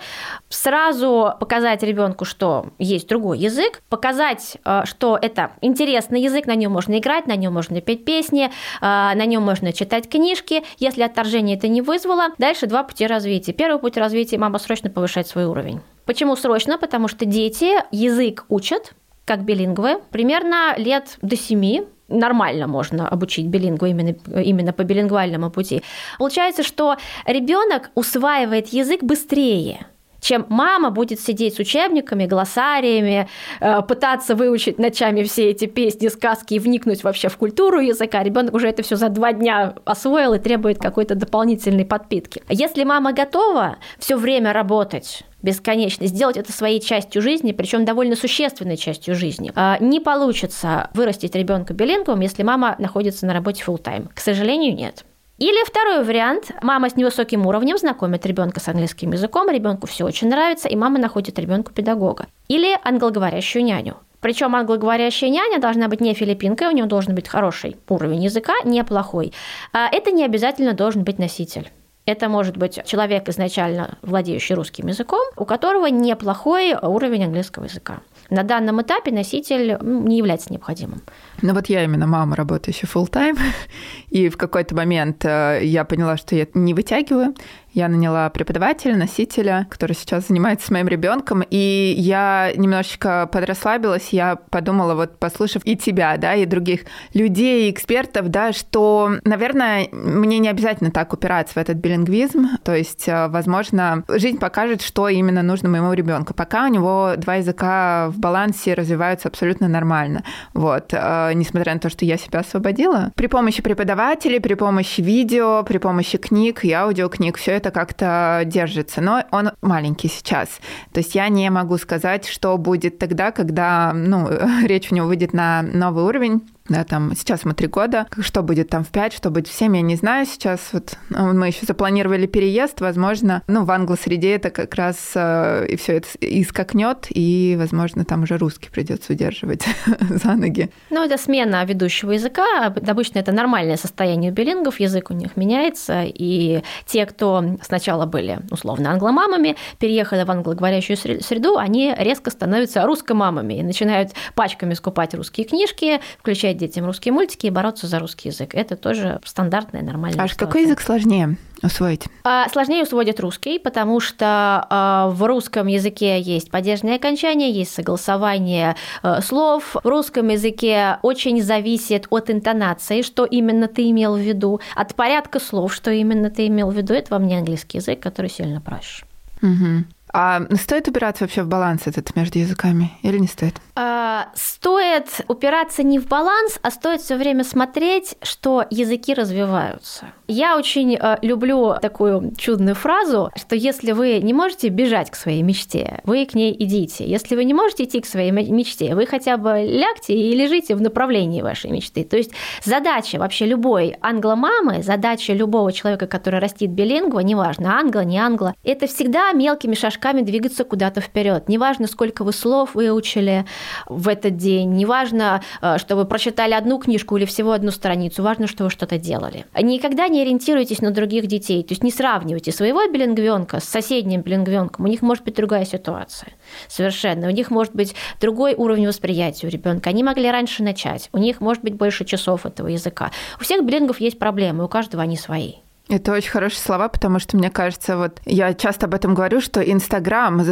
сразу 0.49 1.35
показать 1.41 1.83
ребенку, 1.83 2.25
что 2.25 2.67
есть 2.79 3.09
другой 3.09 3.39
язык, 3.39 3.83
показать, 3.89 4.59
э, 4.65 4.83
что 4.85 5.19
это 5.21 5.53
интересный 5.61 6.23
язык, 6.23 6.47
на 6.47 6.55
нем 6.55 6.73
можно 6.73 6.99
играть, 6.99 7.27
на 7.27 7.37
нем 7.37 7.55
можно 7.55 7.81
петь 7.81 8.05
песни, 8.05 8.47
э, 8.47 8.51
на 8.81 9.25
нем 9.25 9.43
можно 9.43 9.73
читать 9.73 10.09
книжки. 10.09 10.63
Если 10.79 11.03
отторжение 11.09 11.57
это 11.57 11.69
не 11.69 11.83
вызвало. 11.83 12.29
Дальше 12.39 12.67
два 12.67 12.83
пути 12.83 13.07
развития. 13.07 13.53
Первый 13.53 13.79
путь 13.81 13.97
развития– 13.97 14.39
мама 14.39 14.59
срочно 14.59 14.91
повышает 14.91 15.27
свой 15.27 15.45
уровень. 15.45 15.81
Почему 16.05 16.37
срочно? 16.37 16.79
Потому 16.79 17.09
что 17.09 17.25
дети 17.25 17.75
язык 17.91 18.45
учат, 18.49 18.95
как 19.25 19.45
билингвы, 19.45 20.01
примерно 20.11 20.75
лет 20.77 21.19
до 21.21 21.37
семи, 21.37 21.85
нормально 22.09 22.67
можно 22.67 23.09
обучить 23.09 23.47
билингву 23.47 23.87
именно, 23.87 24.15
именно 24.41 24.73
по 24.73 24.85
билингвальному 24.85 25.51
пути. 25.51 25.83
Получается, 26.19 26.63
что 26.63 26.97
ребенок 27.27 27.91
усваивает 27.95 28.69
язык 28.69 29.03
быстрее 29.03 29.87
чем 30.21 30.47
мама 30.49 30.91
будет 30.91 31.21
сидеть 31.21 31.57
с 31.57 31.59
учебниками, 31.59 32.27
глоссариями, 32.27 33.29
э, 33.61 33.83
пытаться 33.83 34.35
выучить 34.35 34.79
ночами 34.79 35.23
все 35.23 35.51
эти 35.51 35.67
песни, 35.67 36.09
сказки 36.09 36.55
и 36.55 36.59
вникнуть 36.59 37.05
вообще 37.05 37.29
в 37.29 37.37
культуру 37.37 37.81
языка. 37.81 38.23
Ребенок 38.23 38.55
уже 38.55 38.69
это 38.69 38.83
все 38.83 38.97
за 38.97 39.09
два 39.09 39.33
дня 39.33 39.75
освоил 39.85 40.35
и 40.35 40.39
требует 40.39 40.79
какой-то 40.79 41.15
дополнительной 41.15 41.85
подпитки. 41.85 42.43
Если 42.49 42.85
мама 42.85 43.13
готова 43.13 43.77
все 43.99 44.17
время 44.17 44.53
работать 44.53 45.25
бесконечно, 45.43 46.07
сделать 46.07 46.37
это 46.37 46.53
своей 46.53 46.81
частью 46.81 47.23
жизни, 47.23 47.53
причем 47.53 47.85
довольно 47.85 48.17
существенной 48.17 48.77
частью 48.77 49.15
жизни. 49.15 49.53
Э, 49.55 49.77
не 49.81 50.01
получится 50.01 50.91
вырастить 50.95 51.35
ребенка 51.35 51.75
билингвом, 51.75 52.21
если 52.21 52.43
мама 52.43 52.75
находится 52.79 53.27
на 53.27 53.35
работе 53.35 53.63
full 53.65 53.81
time. 53.81 54.09
К 54.13 54.21
сожалению, 54.21 54.75
нет. 54.75 55.05
Или 55.39 55.65
второй 55.65 56.03
вариант. 56.03 56.51
Мама 56.63 56.91
с 56.91 56.97
невысоким 56.97 57.47
уровнем 57.47 57.79
знакомит 57.79 58.27
ребенка 58.27 58.59
с 58.59 58.67
английским 58.67 59.13
языком, 59.13 59.49
ребенку 59.49 59.87
все 59.87 60.05
очень 60.05 60.29
нравится, 60.29 60.69
и 60.69 60.75
мама 60.75 60.99
находит 60.99 61.39
ребенку 61.39 61.73
педагога. 61.73 62.27
Или 62.49 62.77
англоговорящую 62.83 63.65
няню. 63.65 63.99
Причем 64.21 64.57
англоговорящая 64.57 65.31
няня 65.31 65.61
должна 65.61 65.87
быть 65.87 66.01
не 66.01 66.13
филиппинкой, 66.13 66.67
у 66.67 66.73
нее 66.73 66.87
должен 66.87 67.15
быть 67.15 67.29
хороший 67.29 67.77
уровень 67.89 68.25
языка, 68.25 68.53
неплохой. 68.65 69.33
А 69.73 69.89
это 69.93 70.11
не 70.11 70.25
обязательно 70.25 70.73
должен 70.73 71.05
быть 71.05 71.21
носитель. 71.21 71.71
Это 72.05 72.29
может 72.29 72.57
быть 72.57 72.81
человек, 72.85 73.29
изначально 73.29 73.97
владеющий 74.03 74.57
русским 74.57 74.89
языком, 74.89 75.25
у 75.37 75.45
которого 75.45 75.87
неплохой 75.87 76.75
уровень 76.75 77.27
английского 77.27 77.65
языка. 77.65 78.01
На 78.31 78.43
данном 78.43 78.83
этапе 78.83 79.11
носитель 79.11 79.79
ну, 79.81 80.07
не 80.07 80.19
является 80.19 80.53
необходимым. 80.53 81.03
Ну 81.41 81.55
вот 81.55 81.69
я 81.69 81.85
именно 81.85 82.07
мама, 82.07 82.37
работающая 82.37 82.89
full 82.89 83.11
time, 83.11 83.39
и 84.11 84.29
в 84.29 84.37
какой-то 84.37 84.75
момент 84.75 85.25
э, 85.25 85.61
я 85.63 85.85
поняла, 85.85 86.17
что 86.17 86.37
я 86.37 86.47
не 86.53 86.75
вытягиваю, 86.75 87.35
я 87.73 87.89
наняла 87.89 88.29
преподавателя, 88.31 88.97
носителя, 88.97 89.67
который 89.71 89.93
сейчас 89.93 90.29
занимается 90.29 90.67
с 90.67 90.71
моим 90.71 90.89
ребенком, 90.89 91.43
и 91.49 91.95
я 91.97 92.53
немножечко 92.57 93.29
подрасслабилась, 93.31 94.09
я 94.11 94.37
подумала, 94.37 94.95
вот 94.95 95.19
послушав 95.19 95.63
и 95.65 95.77
тебя, 95.77 96.17
да, 96.17 96.35
и 96.35 96.47
других 96.47 96.83
людей, 97.15 97.71
экспертов, 97.71 98.29
да, 98.29 98.53
что, 98.53 99.13
наверное, 99.25 99.89
мне 99.93 100.39
не 100.39 100.49
обязательно 100.49 100.91
так 100.91 101.13
упираться 101.13 101.55
в 101.55 101.57
этот 101.59 101.77
билингвизм, 101.77 102.49
то 102.65 102.75
есть, 102.75 103.07
э, 103.09 103.29
возможно, 103.29 104.05
жизнь 104.09 104.39
покажет, 104.39 104.83
что 104.83 105.09
именно 105.09 105.43
нужно 105.43 105.69
моему 105.69 105.93
ребенку. 105.93 106.35
Пока 106.35 106.65
у 106.65 106.69
него 106.69 107.13
два 107.17 107.37
языка 107.37 108.09
в 108.11 108.19
балансе 108.19 108.75
развиваются 108.75 109.29
абсолютно 109.29 109.69
нормально, 109.69 110.25
вот, 110.55 110.93
э, 110.93 111.33
несмотря 111.35 111.75
на 111.75 111.81
то, 111.81 111.91
что 111.91 112.05
я 112.05 112.17
себя 112.17 112.41
освободила. 112.41 113.13
При 113.15 113.27
помощи 113.27 113.63
преподавателей, 113.63 114.41
при 114.41 114.55
помощи 114.55 115.01
видео, 115.01 115.63
при 115.65 115.79
помощи 115.79 116.17
книг 116.19 116.65
и 116.65 116.73
аудиокниг, 116.73 117.37
все 117.37 117.58
это 117.59 117.71
как-то 117.71 118.43
держится. 118.47 119.01
Но 119.01 119.25
он 119.31 119.51
маленький 119.61 120.09
сейчас. 120.09 120.49
То 120.93 120.99
есть 120.99 121.15
я 121.15 121.29
не 121.29 121.51
могу 121.51 121.77
сказать, 121.79 122.27
что 122.27 122.57
будет 122.57 122.99
тогда, 122.99 123.31
когда 123.31 123.93
ну, 123.95 124.29
речь 124.67 124.91
у 124.91 124.95
него 124.95 125.07
выйдет 125.07 125.33
на 125.33 125.63
новый 125.63 126.05
уровень 126.05 126.43
да, 126.69 126.85
там 126.85 127.15
сейчас 127.17 127.45
мы 127.45 127.55
три 127.55 127.67
года, 127.67 128.07
что 128.21 128.43
будет 128.43 128.69
там 128.69 128.85
в 128.85 128.89
пять, 128.89 129.13
что 129.13 129.31
будет 129.31 129.49
в 129.49 129.53
семь, 129.53 129.77
я 129.77 129.83
не 129.83 129.97
знаю 129.97 130.27
сейчас. 130.27 130.61
Вот 130.73 130.97
ну, 131.09 131.33
мы 131.33 131.49
еще 131.49 131.65
запланировали 131.67 132.27
переезд, 132.27 132.81
возможно, 132.81 133.43
ну, 133.47 133.65
в 133.65 133.71
англо-среде 133.71 134.35
это 134.35 134.51
как 134.51 134.75
раз 134.75 135.13
э, 135.15 135.67
и 135.69 135.77
все 135.77 135.99
это 135.99 136.09
искакнет, 136.21 137.07
и, 137.11 137.57
возможно, 137.59 138.05
там 138.05 138.23
уже 138.23 138.37
русский 138.37 138.71
придется 138.71 139.13
удерживать 139.13 139.67
за 140.01 140.35
ноги. 140.35 140.71
Ну, 140.91 141.05
это 141.05 141.17
смена 141.17 141.65
ведущего 141.65 142.13
языка. 142.13 142.67
Обычно 142.67 143.19
это 143.19 143.33
нормальное 143.33 143.77
состояние 143.77 144.31
у 144.31 144.35
билингов, 144.35 144.81
язык 144.81 145.11
у 145.11 145.15
них 145.15 145.37
меняется, 145.37 146.03
и 146.07 146.63
те, 146.87 147.07
кто 147.07 147.43
сначала 147.63 148.07
были, 148.07 148.41
условно, 148.51 148.93
англомамами, 148.93 149.57
переехали 149.79 150.25
в 150.25 150.31
англоговорящую 150.31 150.97
среду, 150.97 151.57
они 151.57 151.95
резко 151.97 152.31
становятся 152.31 152.85
русскомамами 152.85 153.55
и 153.55 153.63
начинают 153.63 154.11
пачками 154.35 154.75
скупать 154.75 155.15
русские 155.15 155.47
книжки, 155.47 156.01
включать 156.19 156.58
детям 156.59 156.85
русские 156.85 157.13
мультики 157.13 157.47
и 157.47 157.51
бороться 157.51 157.87
за 157.87 157.99
русский 157.99 158.29
язык. 158.29 158.55
Это 158.55 158.77
тоже 158.77 159.21
стандартная 159.25 159.83
нормальная 159.83 160.25
А 160.25 160.29
какой 160.37 160.63
язык 160.63 160.81
сложнее? 160.81 161.37
усвоить? 161.63 162.05
А, 162.25 162.49
сложнее 162.51 162.83
усвоить 162.83 163.19
русский, 163.21 163.59
потому 163.59 164.01
что 164.01 164.67
а, 164.71 165.09
в 165.09 165.23
русском 165.25 165.67
языке 165.67 166.21
есть 166.21 166.51
падежные 166.51 166.97
окончания, 166.97 167.51
есть 167.51 167.75
согласование 167.75 168.77
э, 169.03 169.21
слов. 169.23 169.75
В 169.83 169.87
русском 169.87 170.29
языке 170.29 170.99
очень 171.03 171.43
зависит 171.43 172.07
от 172.11 172.31
интонации, 172.31 173.03
что 173.03 173.25
именно 173.25 173.69
ты 173.69 173.91
имел 173.91 174.15
в 174.15 174.21
виду, 174.21 174.61
от 174.75 174.95
порядка 174.95 175.41
слов, 175.41 175.75
что 175.75 175.91
именно 175.91 176.31
ты 176.31 176.47
имел 176.47 176.71
в 176.71 176.77
виду. 176.77 176.95
Это 176.95 177.13
вам 177.15 177.27
не 177.27 177.37
английский 177.37 177.79
язык, 177.79 178.01
который 178.01 178.31
сильно 178.31 178.61
проще. 178.61 179.05
Угу. 179.43 179.85
А 180.21 180.43
стоит 180.57 180.89
упираться 180.89 181.23
вообще 181.23 181.45
в 181.45 181.47
баланс 181.47 181.83
этот 181.87 182.17
между 182.17 182.41
языками 182.41 182.91
или 183.03 183.19
не 183.19 183.29
стоит? 183.29 183.55
А, 183.77 184.31
стоит 184.35 185.21
упираться 185.29 185.85
не 185.85 186.01
в 186.01 186.09
баланс, 186.09 186.59
а 186.61 186.73
стоит 186.73 187.03
все 187.03 187.17
время 187.17 187.45
смотреть, 187.45 188.17
что 188.23 188.67
языки 188.69 189.15
развиваются. 189.15 190.07
Я 190.31 190.59
очень 190.59 190.95
э, 190.95 191.17
люблю 191.23 191.77
такую 191.81 192.35
чудную 192.37 192.75
фразу, 192.75 193.31
что 193.35 193.57
если 193.57 193.93
вы 193.93 194.19
не 194.19 194.35
можете 194.35 194.69
бежать 194.69 195.11
к 195.11 195.15
своей 195.15 195.41
мечте, 195.41 196.03
вы 196.05 196.27
к 196.27 196.35
ней 196.35 196.55
идите. 196.59 197.07
Если 197.07 197.35
вы 197.35 197.45
не 197.45 197.55
можете 197.55 197.85
идти 197.85 198.03
к 198.03 198.05
своей 198.05 198.31
мечте, 198.31 198.95
вы 198.95 199.07
хотя 199.07 199.39
бы 199.39 199.65
лягте 199.67 200.13
и 200.13 200.37
лежите 200.37 200.75
в 200.75 200.83
направлении 200.83 201.41
вашей 201.41 201.71
мечты. 201.71 202.05
То 202.05 202.19
есть 202.19 202.33
задача 202.63 203.19
вообще 203.19 203.47
любой 203.47 203.97
англомамы, 204.03 204.83
задача 204.83 205.33
любого 205.33 205.73
человека, 205.73 206.07
который 206.07 206.41
растит 206.41 206.73
билингва, 206.73 207.21
неважно, 207.21 207.79
англо, 207.79 208.01
не 208.01 208.19
англо, 208.19 208.55
это 208.65 208.87
всегда 208.87 209.33
мелкими 209.33 209.75
шажками 209.75 210.21
двигаться 210.21 210.65
куда-то 210.65 211.01
вперед. 211.01 211.49
Неважно, 211.49 211.87
сколько 211.87 212.23
вы 212.23 212.35
слов 212.35 212.75
выучили 212.75 213.47
в 213.87 214.07
этот 214.09 214.37
день, 214.37 214.75
неважно, 214.75 215.41
э, 215.63 215.79
что 215.79 215.97
вы 215.97 216.05
прочитали 216.05 216.53
одну 216.53 216.79
книжку 216.79 217.17
или 217.17 217.25
всего 217.25 217.53
одну 217.53 217.71
страницу, 217.71 218.23
важно, 218.23 218.47
что 218.47 218.65
вы 218.65 218.71
что-то 218.71 218.99
делали. 218.99 219.47
Никогда 219.59 220.09
не 220.09 220.18
ориентируйтесь 220.23 220.81
на 220.81 220.91
других 220.91 221.27
детей, 221.27 221.63
то 221.63 221.73
есть 221.73 221.83
не 221.83 221.91
сравнивайте 221.91 222.53
своего 222.53 222.87
билингвенка 222.87 223.61
с 223.61 223.65
соседним 223.65 224.23
билингвенком, 224.23 224.85
у 224.85 224.89
них 224.89 225.03
может 225.03 225.25
быть 225.25 225.35
другая 225.35 225.65
ситуация. 225.65 226.33
Совершенно. 226.69 227.29
У 227.29 227.31
них 227.31 227.51
может 227.51 227.75
быть 227.75 227.95
другой 228.21 228.55
уровень 228.55 228.89
восприятия 228.89 229.47
у 229.47 229.51
ребенка. 229.51 229.91
Они 229.91 230.03
могли 230.03 230.31
раньше 230.31 230.63
начать. 230.63 231.09
У 231.13 231.19
них 231.19 231.41
может 231.41 231.63
быть 231.63 231.75
больше 231.75 232.05
часов 232.05 232.47
этого 232.47 232.69
языка. 232.69 233.11
У 233.39 233.45
всех 233.45 233.65
билингов 233.65 234.01
есть 234.01 234.19
проблемы, 234.19 234.65
у 234.65 234.69
каждого 234.69 235.03
они 235.03 235.17
свои. 235.17 235.55
Это 235.89 236.13
очень 236.13 236.31
хорошие 236.31 236.61
слова, 236.61 236.89
потому 236.89 237.19
что 237.19 237.39
мне 237.39 237.51
кажется, 237.51 237.97
вот 237.97 238.21
я 238.27 238.53
часто 238.53 238.87
об 238.87 238.95
этом 238.95 239.15
говорю, 239.15 239.41
что 239.41 239.63
Инстаграм 239.63 240.43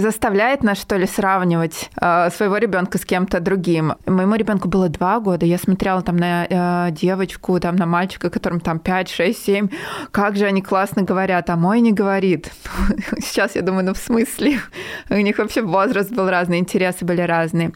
заставляет 0.00 0.62
нас 0.62 0.78
что 0.78 0.96
ли 0.96 1.06
сравнивать 1.06 1.90
э, 1.98 2.28
своего 2.30 2.58
ребенка 2.58 2.98
с 2.98 3.06
кем-то 3.06 3.40
другим. 3.40 3.94
Моему 4.04 4.34
ребенку 4.34 4.68
было 4.68 4.90
два 4.90 5.18
года, 5.20 5.46
я 5.46 5.56
смотрела 5.56 6.02
там 6.02 6.16
на 6.16 6.46
э, 6.48 6.90
девочку, 6.90 7.58
там 7.58 7.76
на 7.76 7.86
мальчика, 7.86 8.28
которым 8.28 8.60
там 8.60 8.78
5, 8.78 9.08
6, 9.08 9.44
7, 9.44 9.68
как 10.10 10.36
же 10.36 10.44
они 10.44 10.60
классно 10.60 11.02
говорят, 11.02 11.48
а 11.48 11.56
мой 11.56 11.80
не 11.80 11.92
говорит. 11.92 12.50
Сейчас 13.18 13.54
я 13.54 13.62
думаю, 13.62 13.86
ну 13.86 13.94
в 13.94 13.98
смысле? 13.98 14.60
У 15.08 15.14
них 15.14 15.38
вообще 15.38 15.62
возраст 15.62 16.12
был 16.12 16.28
разный, 16.28 16.58
интересы 16.58 17.06
были 17.06 17.22
разные. 17.22 17.72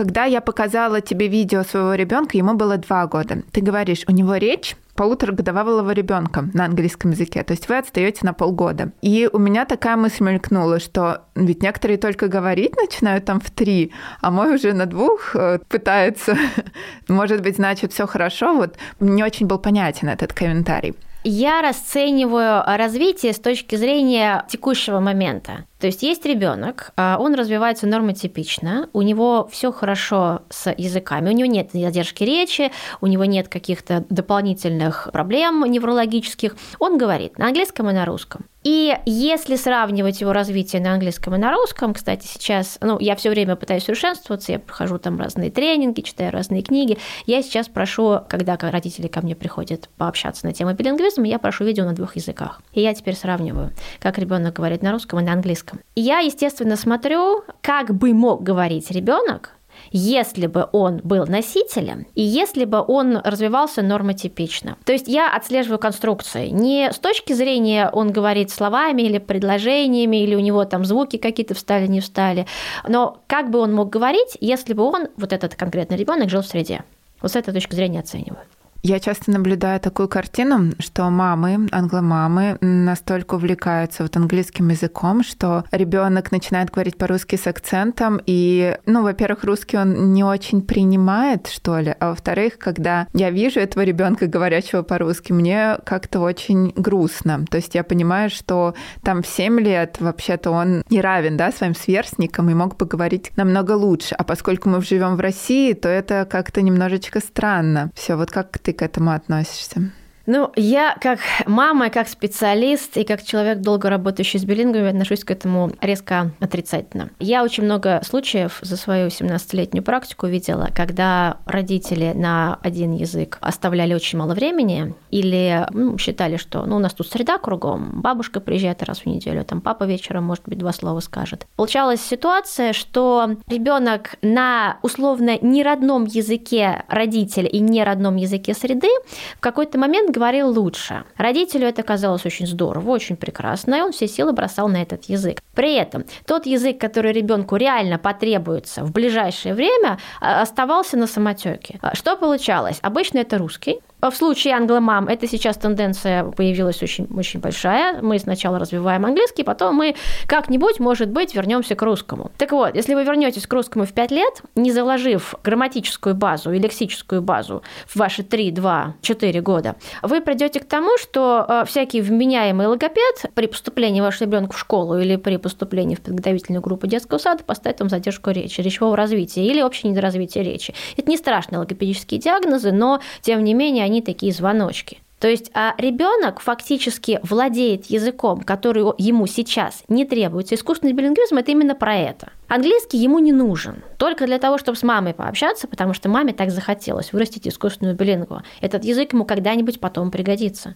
Когда 0.00 0.24
я 0.24 0.40
показала 0.40 1.02
тебе 1.02 1.28
видео 1.28 1.62
своего 1.62 1.92
ребенка, 1.92 2.38
ему 2.38 2.54
было 2.54 2.78
два 2.78 3.06
года. 3.06 3.42
Ты 3.52 3.60
говоришь, 3.60 4.04
у 4.08 4.12
него 4.12 4.36
речь 4.36 4.74
полуторагодовалого 4.94 5.90
ребенка 5.90 6.48
на 6.54 6.64
английском 6.64 7.10
языке. 7.10 7.42
То 7.42 7.52
есть 7.52 7.68
вы 7.68 7.76
отстаете 7.76 8.20
на 8.22 8.32
полгода. 8.32 8.92
И 9.02 9.28
у 9.30 9.36
меня 9.36 9.66
такая 9.66 9.96
мысль 9.96 10.24
мелькнула, 10.24 10.80
что 10.80 11.24
ведь 11.34 11.62
некоторые 11.62 11.98
только 11.98 12.28
говорить 12.28 12.74
начинают 12.76 13.26
там 13.26 13.40
в 13.40 13.50
три, 13.50 13.92
а 14.22 14.30
мой 14.30 14.54
уже 14.54 14.72
на 14.72 14.86
двух 14.86 15.36
э, 15.36 15.58
пытается. 15.68 16.34
Может 17.08 17.42
быть, 17.42 17.56
значит, 17.56 17.92
все 17.92 18.06
хорошо. 18.06 18.54
Вот 18.54 18.78
не 19.00 19.22
очень 19.22 19.48
был 19.48 19.58
понятен 19.58 20.08
этот 20.08 20.32
комментарий. 20.32 20.94
Я 21.24 21.60
расцениваю 21.60 22.62
развитие 22.64 23.34
с 23.34 23.38
точки 23.38 23.76
зрения 23.76 24.46
текущего 24.48 25.00
момента. 25.00 25.66
То 25.80 25.86
есть 25.86 26.02
есть 26.02 26.24
ребенок, 26.26 26.92
а 26.96 27.16
он 27.18 27.34
развивается 27.34 27.86
нормотипично, 27.86 28.88
у 28.92 29.02
него 29.02 29.48
все 29.50 29.72
хорошо 29.72 30.42
с 30.50 30.70
языками, 30.70 31.30
у 31.30 31.32
него 31.32 31.50
нет 31.50 31.70
задержки 31.72 32.22
речи, 32.22 32.70
у 33.00 33.06
него 33.06 33.24
нет 33.24 33.48
каких-то 33.48 34.04
дополнительных 34.10 35.08
проблем 35.12 35.64
неврологических. 35.64 36.56
Он 36.78 36.98
говорит 36.98 37.38
на 37.38 37.46
английском 37.46 37.88
и 37.88 37.92
на 37.92 38.04
русском. 38.04 38.44
И 38.62 38.94
если 39.06 39.56
сравнивать 39.56 40.20
его 40.20 40.34
развитие 40.34 40.82
на 40.82 40.92
английском 40.92 41.34
и 41.34 41.38
на 41.38 41.50
русском, 41.50 41.94
кстати, 41.94 42.26
сейчас, 42.26 42.76
ну, 42.82 42.98
я 43.00 43.16
все 43.16 43.30
время 43.30 43.56
пытаюсь 43.56 43.84
совершенствоваться, 43.84 44.52
я 44.52 44.58
прохожу 44.58 44.98
там 44.98 45.18
разные 45.18 45.50
тренинги, 45.50 46.02
читаю 46.02 46.30
разные 46.30 46.62
книги. 46.62 46.98
Я 47.24 47.42
сейчас 47.42 47.68
прошу, 47.68 48.18
когда 48.28 48.58
родители 48.60 49.08
ко 49.08 49.22
мне 49.22 49.34
приходят 49.34 49.88
пообщаться 49.96 50.44
на 50.44 50.52
тему 50.52 50.74
билингвизма, 50.74 51.26
я 51.26 51.38
прошу 51.38 51.64
видео 51.64 51.86
на 51.86 51.94
двух 51.94 52.16
языках. 52.16 52.60
И 52.74 52.82
я 52.82 52.92
теперь 52.92 53.16
сравниваю, 53.16 53.70
как 53.98 54.18
ребенок 54.18 54.54
говорит 54.54 54.82
на 54.82 54.92
русском 54.92 55.20
и 55.20 55.22
на 55.22 55.32
английском. 55.32 55.69
И 55.94 56.00
я, 56.00 56.18
естественно, 56.18 56.76
смотрю, 56.76 57.44
как 57.60 57.94
бы 57.94 58.12
мог 58.14 58.42
говорить 58.42 58.90
ребенок, 58.90 59.52
если 59.90 60.46
бы 60.46 60.68
он 60.72 61.00
был 61.02 61.26
носителем 61.26 62.06
и 62.14 62.22
если 62.22 62.64
бы 62.64 62.84
он 62.86 63.18
развивался 63.18 63.82
нормотипично. 63.82 64.76
То 64.84 64.92
есть 64.92 65.08
я 65.08 65.34
отслеживаю 65.34 65.78
конструкции 65.78 66.48
не 66.48 66.92
с 66.92 66.98
точки 66.98 67.32
зрения 67.32 67.88
он 67.92 68.12
говорит 68.12 68.50
словами 68.50 69.02
или 69.02 69.18
предложениями, 69.18 70.22
или 70.22 70.34
у 70.34 70.40
него 70.40 70.64
там 70.64 70.84
звуки 70.84 71.16
какие-то 71.16 71.54
встали, 71.54 71.86
не 71.86 72.00
встали, 72.00 72.46
но 72.86 73.20
как 73.26 73.50
бы 73.50 73.58
он 73.58 73.74
мог 73.74 73.90
говорить, 73.90 74.36
если 74.40 74.74
бы 74.74 74.84
он, 74.84 75.08
вот 75.16 75.32
этот 75.32 75.54
конкретный 75.54 75.96
ребенок, 75.96 76.30
жил 76.30 76.42
в 76.42 76.46
среде. 76.46 76.84
Вот 77.20 77.32
с 77.32 77.36
этой 77.36 77.52
точки 77.52 77.74
зрения 77.74 78.00
оцениваю. 78.00 78.44
Я 78.82 78.98
часто 78.98 79.30
наблюдаю 79.30 79.78
такую 79.78 80.08
картину, 80.08 80.72
что 80.78 81.10
мамы, 81.10 81.68
англомамы 81.70 82.56
настолько 82.62 83.34
увлекаются 83.34 84.04
вот 84.04 84.16
английским 84.16 84.70
языком, 84.70 85.22
что 85.22 85.64
ребенок 85.70 86.32
начинает 86.32 86.70
говорить 86.70 86.96
по-русски 86.96 87.36
с 87.36 87.46
акцентом, 87.46 88.20
и, 88.24 88.78
ну, 88.86 89.02
во-первых, 89.02 89.44
русский 89.44 89.76
он 89.76 90.12
не 90.14 90.24
очень 90.24 90.62
принимает, 90.62 91.46
что 91.46 91.78
ли, 91.78 91.94
а 92.00 92.10
во-вторых, 92.10 92.58
когда 92.58 93.06
я 93.12 93.30
вижу 93.30 93.60
этого 93.60 93.82
ребенка, 93.82 94.26
говорящего 94.26 94.82
по-русски, 94.82 95.32
мне 95.32 95.76
как-то 95.84 96.20
очень 96.20 96.72
грустно. 96.74 97.44
То 97.50 97.58
есть 97.58 97.74
я 97.74 97.84
понимаю, 97.84 98.30
что 98.30 98.74
там 99.02 99.22
в 99.22 99.26
7 99.26 99.60
лет 99.60 99.96
вообще-то 100.00 100.50
он 100.52 100.84
не 100.88 101.02
равен, 101.02 101.36
да, 101.36 101.52
своим 101.52 101.74
сверстникам 101.74 102.48
и 102.48 102.54
мог 102.54 102.78
бы 102.78 102.86
говорить 102.86 103.30
намного 103.36 103.72
лучше. 103.72 104.14
А 104.14 104.24
поскольку 104.24 104.70
мы 104.70 104.80
живем 104.80 105.16
в 105.16 105.20
России, 105.20 105.74
то 105.74 105.88
это 105.88 106.26
как-то 106.30 106.62
немножечко 106.62 107.20
странно. 107.20 107.90
Все, 107.94 108.16
вот 108.16 108.30
как 108.30 108.58
ты 108.58 108.69
ты 108.70 108.74
к 108.74 108.82
этому 108.82 109.12
относишься? 109.12 109.90
Ну, 110.32 110.52
я 110.54 110.96
как 111.00 111.18
мама, 111.46 111.90
как 111.90 112.08
специалист 112.08 112.96
и 112.96 113.02
как 113.02 113.20
человек, 113.24 113.58
долго 113.58 113.90
работающий 113.90 114.38
с 114.38 114.44
билингами, 114.44 114.88
отношусь 114.88 115.24
к 115.24 115.32
этому 115.32 115.72
резко 115.80 116.30
отрицательно. 116.38 117.10
Я 117.18 117.42
очень 117.42 117.64
много 117.64 118.00
случаев 118.04 118.60
за 118.62 118.76
свою 118.76 119.08
17-летнюю 119.08 119.82
практику 119.82 120.28
видела, 120.28 120.68
когда 120.72 121.38
родители 121.46 122.12
на 122.14 122.60
один 122.62 122.92
язык 122.92 123.38
оставляли 123.40 123.92
очень 123.92 124.20
мало 124.20 124.34
времени 124.34 124.94
или 125.10 125.66
ну, 125.72 125.98
считали, 125.98 126.36
что 126.36 126.64
ну, 126.64 126.76
у 126.76 126.78
нас 126.78 126.94
тут 126.94 127.08
среда 127.08 127.38
кругом, 127.38 128.00
бабушка 128.00 128.38
приезжает 128.38 128.84
раз 128.84 129.00
в 129.00 129.06
неделю, 129.06 129.44
там 129.44 129.60
папа 129.60 129.82
вечером, 129.82 130.26
может 130.26 130.44
быть, 130.44 130.58
два 130.58 130.72
слова 130.72 131.00
скажет. 131.00 131.48
Получалась 131.56 132.02
ситуация, 132.02 132.72
что 132.72 133.30
ребенок 133.48 134.14
на 134.22 134.78
условно 134.82 135.40
неродном 135.42 136.04
языке 136.04 136.84
родителя 136.86 137.48
и 137.48 137.58
неродном 137.58 138.14
языке 138.14 138.54
среды 138.54 138.90
в 139.36 139.40
какой-то 139.40 139.76
момент 139.76 140.19
говорил 140.20 140.50
лучше. 140.50 141.04
Родителю 141.16 141.66
это 141.66 141.82
казалось 141.82 142.26
очень 142.26 142.46
здорово, 142.46 142.90
очень 142.90 143.16
прекрасно, 143.16 143.76
и 143.76 143.80
он 143.80 143.92
все 143.92 144.06
силы 144.06 144.32
бросал 144.32 144.68
на 144.68 144.82
этот 144.82 145.04
язык. 145.04 145.40
При 145.54 145.76
этом 145.76 146.04
тот 146.26 146.44
язык, 146.44 146.78
который 146.78 147.12
ребенку 147.12 147.56
реально 147.56 147.98
потребуется 147.98 148.84
в 148.84 148.92
ближайшее 148.92 149.54
время, 149.54 149.98
а, 150.20 150.42
оставался 150.42 150.98
на 150.98 151.06
самотеке. 151.06 151.78
А 151.80 151.94
что 151.96 152.16
получалось? 152.16 152.80
Обычно 152.82 153.20
это 153.20 153.38
русский, 153.38 153.80
В 154.00 154.12
случае 154.12 154.54
англомам 154.54 155.08
это 155.08 155.26
сейчас 155.26 155.56
тенденция 155.56 156.24
появилась 156.24 156.82
очень, 156.82 157.06
очень 157.14 157.40
большая. 157.40 158.00
Мы 158.00 158.18
сначала 158.18 158.58
развиваем 158.58 159.04
английский, 159.04 159.44
потом 159.44 159.74
мы 159.74 159.94
как-нибудь, 160.26 160.80
может 160.80 161.10
быть, 161.10 161.34
вернемся 161.34 161.74
к 161.74 161.82
русскому. 161.82 162.30
Так 162.38 162.52
вот, 162.52 162.74
если 162.74 162.94
вы 162.94 163.04
вернетесь 163.04 163.46
к 163.46 163.52
русскому 163.52 163.84
в 163.84 163.92
5 163.92 164.10
лет, 164.10 164.42
не 164.54 164.72
заложив 164.72 165.34
грамматическую 165.44 166.14
базу 166.14 166.52
и 166.52 166.58
лексическую 166.58 167.20
базу 167.20 167.62
в 167.86 167.96
ваши 167.96 168.22
3, 168.22 168.50
2, 168.52 168.94
4 169.02 169.40
года, 169.42 169.76
вы 170.02 170.22
придете 170.22 170.60
к 170.60 170.64
тому, 170.64 170.96
что 170.96 171.44
э, 171.46 171.64
всякий 171.66 172.00
вменяемый 172.00 172.68
логопед 172.68 173.26
при 173.34 173.46
поступлении 173.46 174.00
вашего 174.00 174.24
ребенка 174.24 174.54
в 174.54 174.58
школу 174.58 174.98
или 174.98 175.16
при 175.16 175.36
поступлении 175.36 175.94
в 175.94 176.00
подготовительную 176.00 176.62
группу 176.62 176.86
детского 176.86 177.18
сада 177.18 177.44
поставит 177.44 177.80
вам 177.80 177.90
задержку 177.90 178.30
речи, 178.30 178.60
речевого 178.60 178.96
развития 178.96 179.44
или 179.44 179.60
общее 179.60 179.92
недоразвитие 179.92 180.42
речи. 180.42 180.74
Это 180.96 181.10
не 181.10 181.18
страшные 181.18 181.58
логопедические 181.58 182.18
диагнозы, 182.18 182.72
но, 182.72 183.00
тем 183.20 183.44
не 183.44 183.52
менее, 183.52 183.89
они 183.90 184.02
такие 184.02 184.32
звоночки. 184.32 184.98
То 185.18 185.28
есть 185.28 185.50
а 185.52 185.74
ребенок 185.76 186.40
фактически 186.40 187.20
владеет 187.22 187.86
языком, 187.86 188.40
который 188.40 188.82
ему 188.96 189.26
сейчас 189.26 189.84
не 189.88 190.06
требуется. 190.06 190.54
Искусственный 190.54 190.94
билингвизм– 190.94 191.36
это 191.36 191.50
именно 191.50 191.74
про 191.74 191.94
это. 191.94 192.30
Английский 192.48 192.96
ему 192.96 193.18
не 193.18 193.32
нужен. 193.32 193.84
Только 193.98 194.24
для 194.24 194.38
того, 194.38 194.56
чтобы 194.56 194.78
с 194.78 194.82
мамой 194.82 195.12
пообщаться, 195.12 195.68
потому 195.68 195.92
что 195.92 196.08
маме 196.08 196.32
так 196.32 196.50
захотелось 196.50 197.12
вырастить 197.12 197.46
искусственную 197.46 197.96
билингву. 197.96 198.40
Этот 198.62 198.82
язык 198.82 199.12
ему 199.12 199.26
когда-нибудь 199.26 199.78
потом 199.78 200.10
пригодится. 200.10 200.74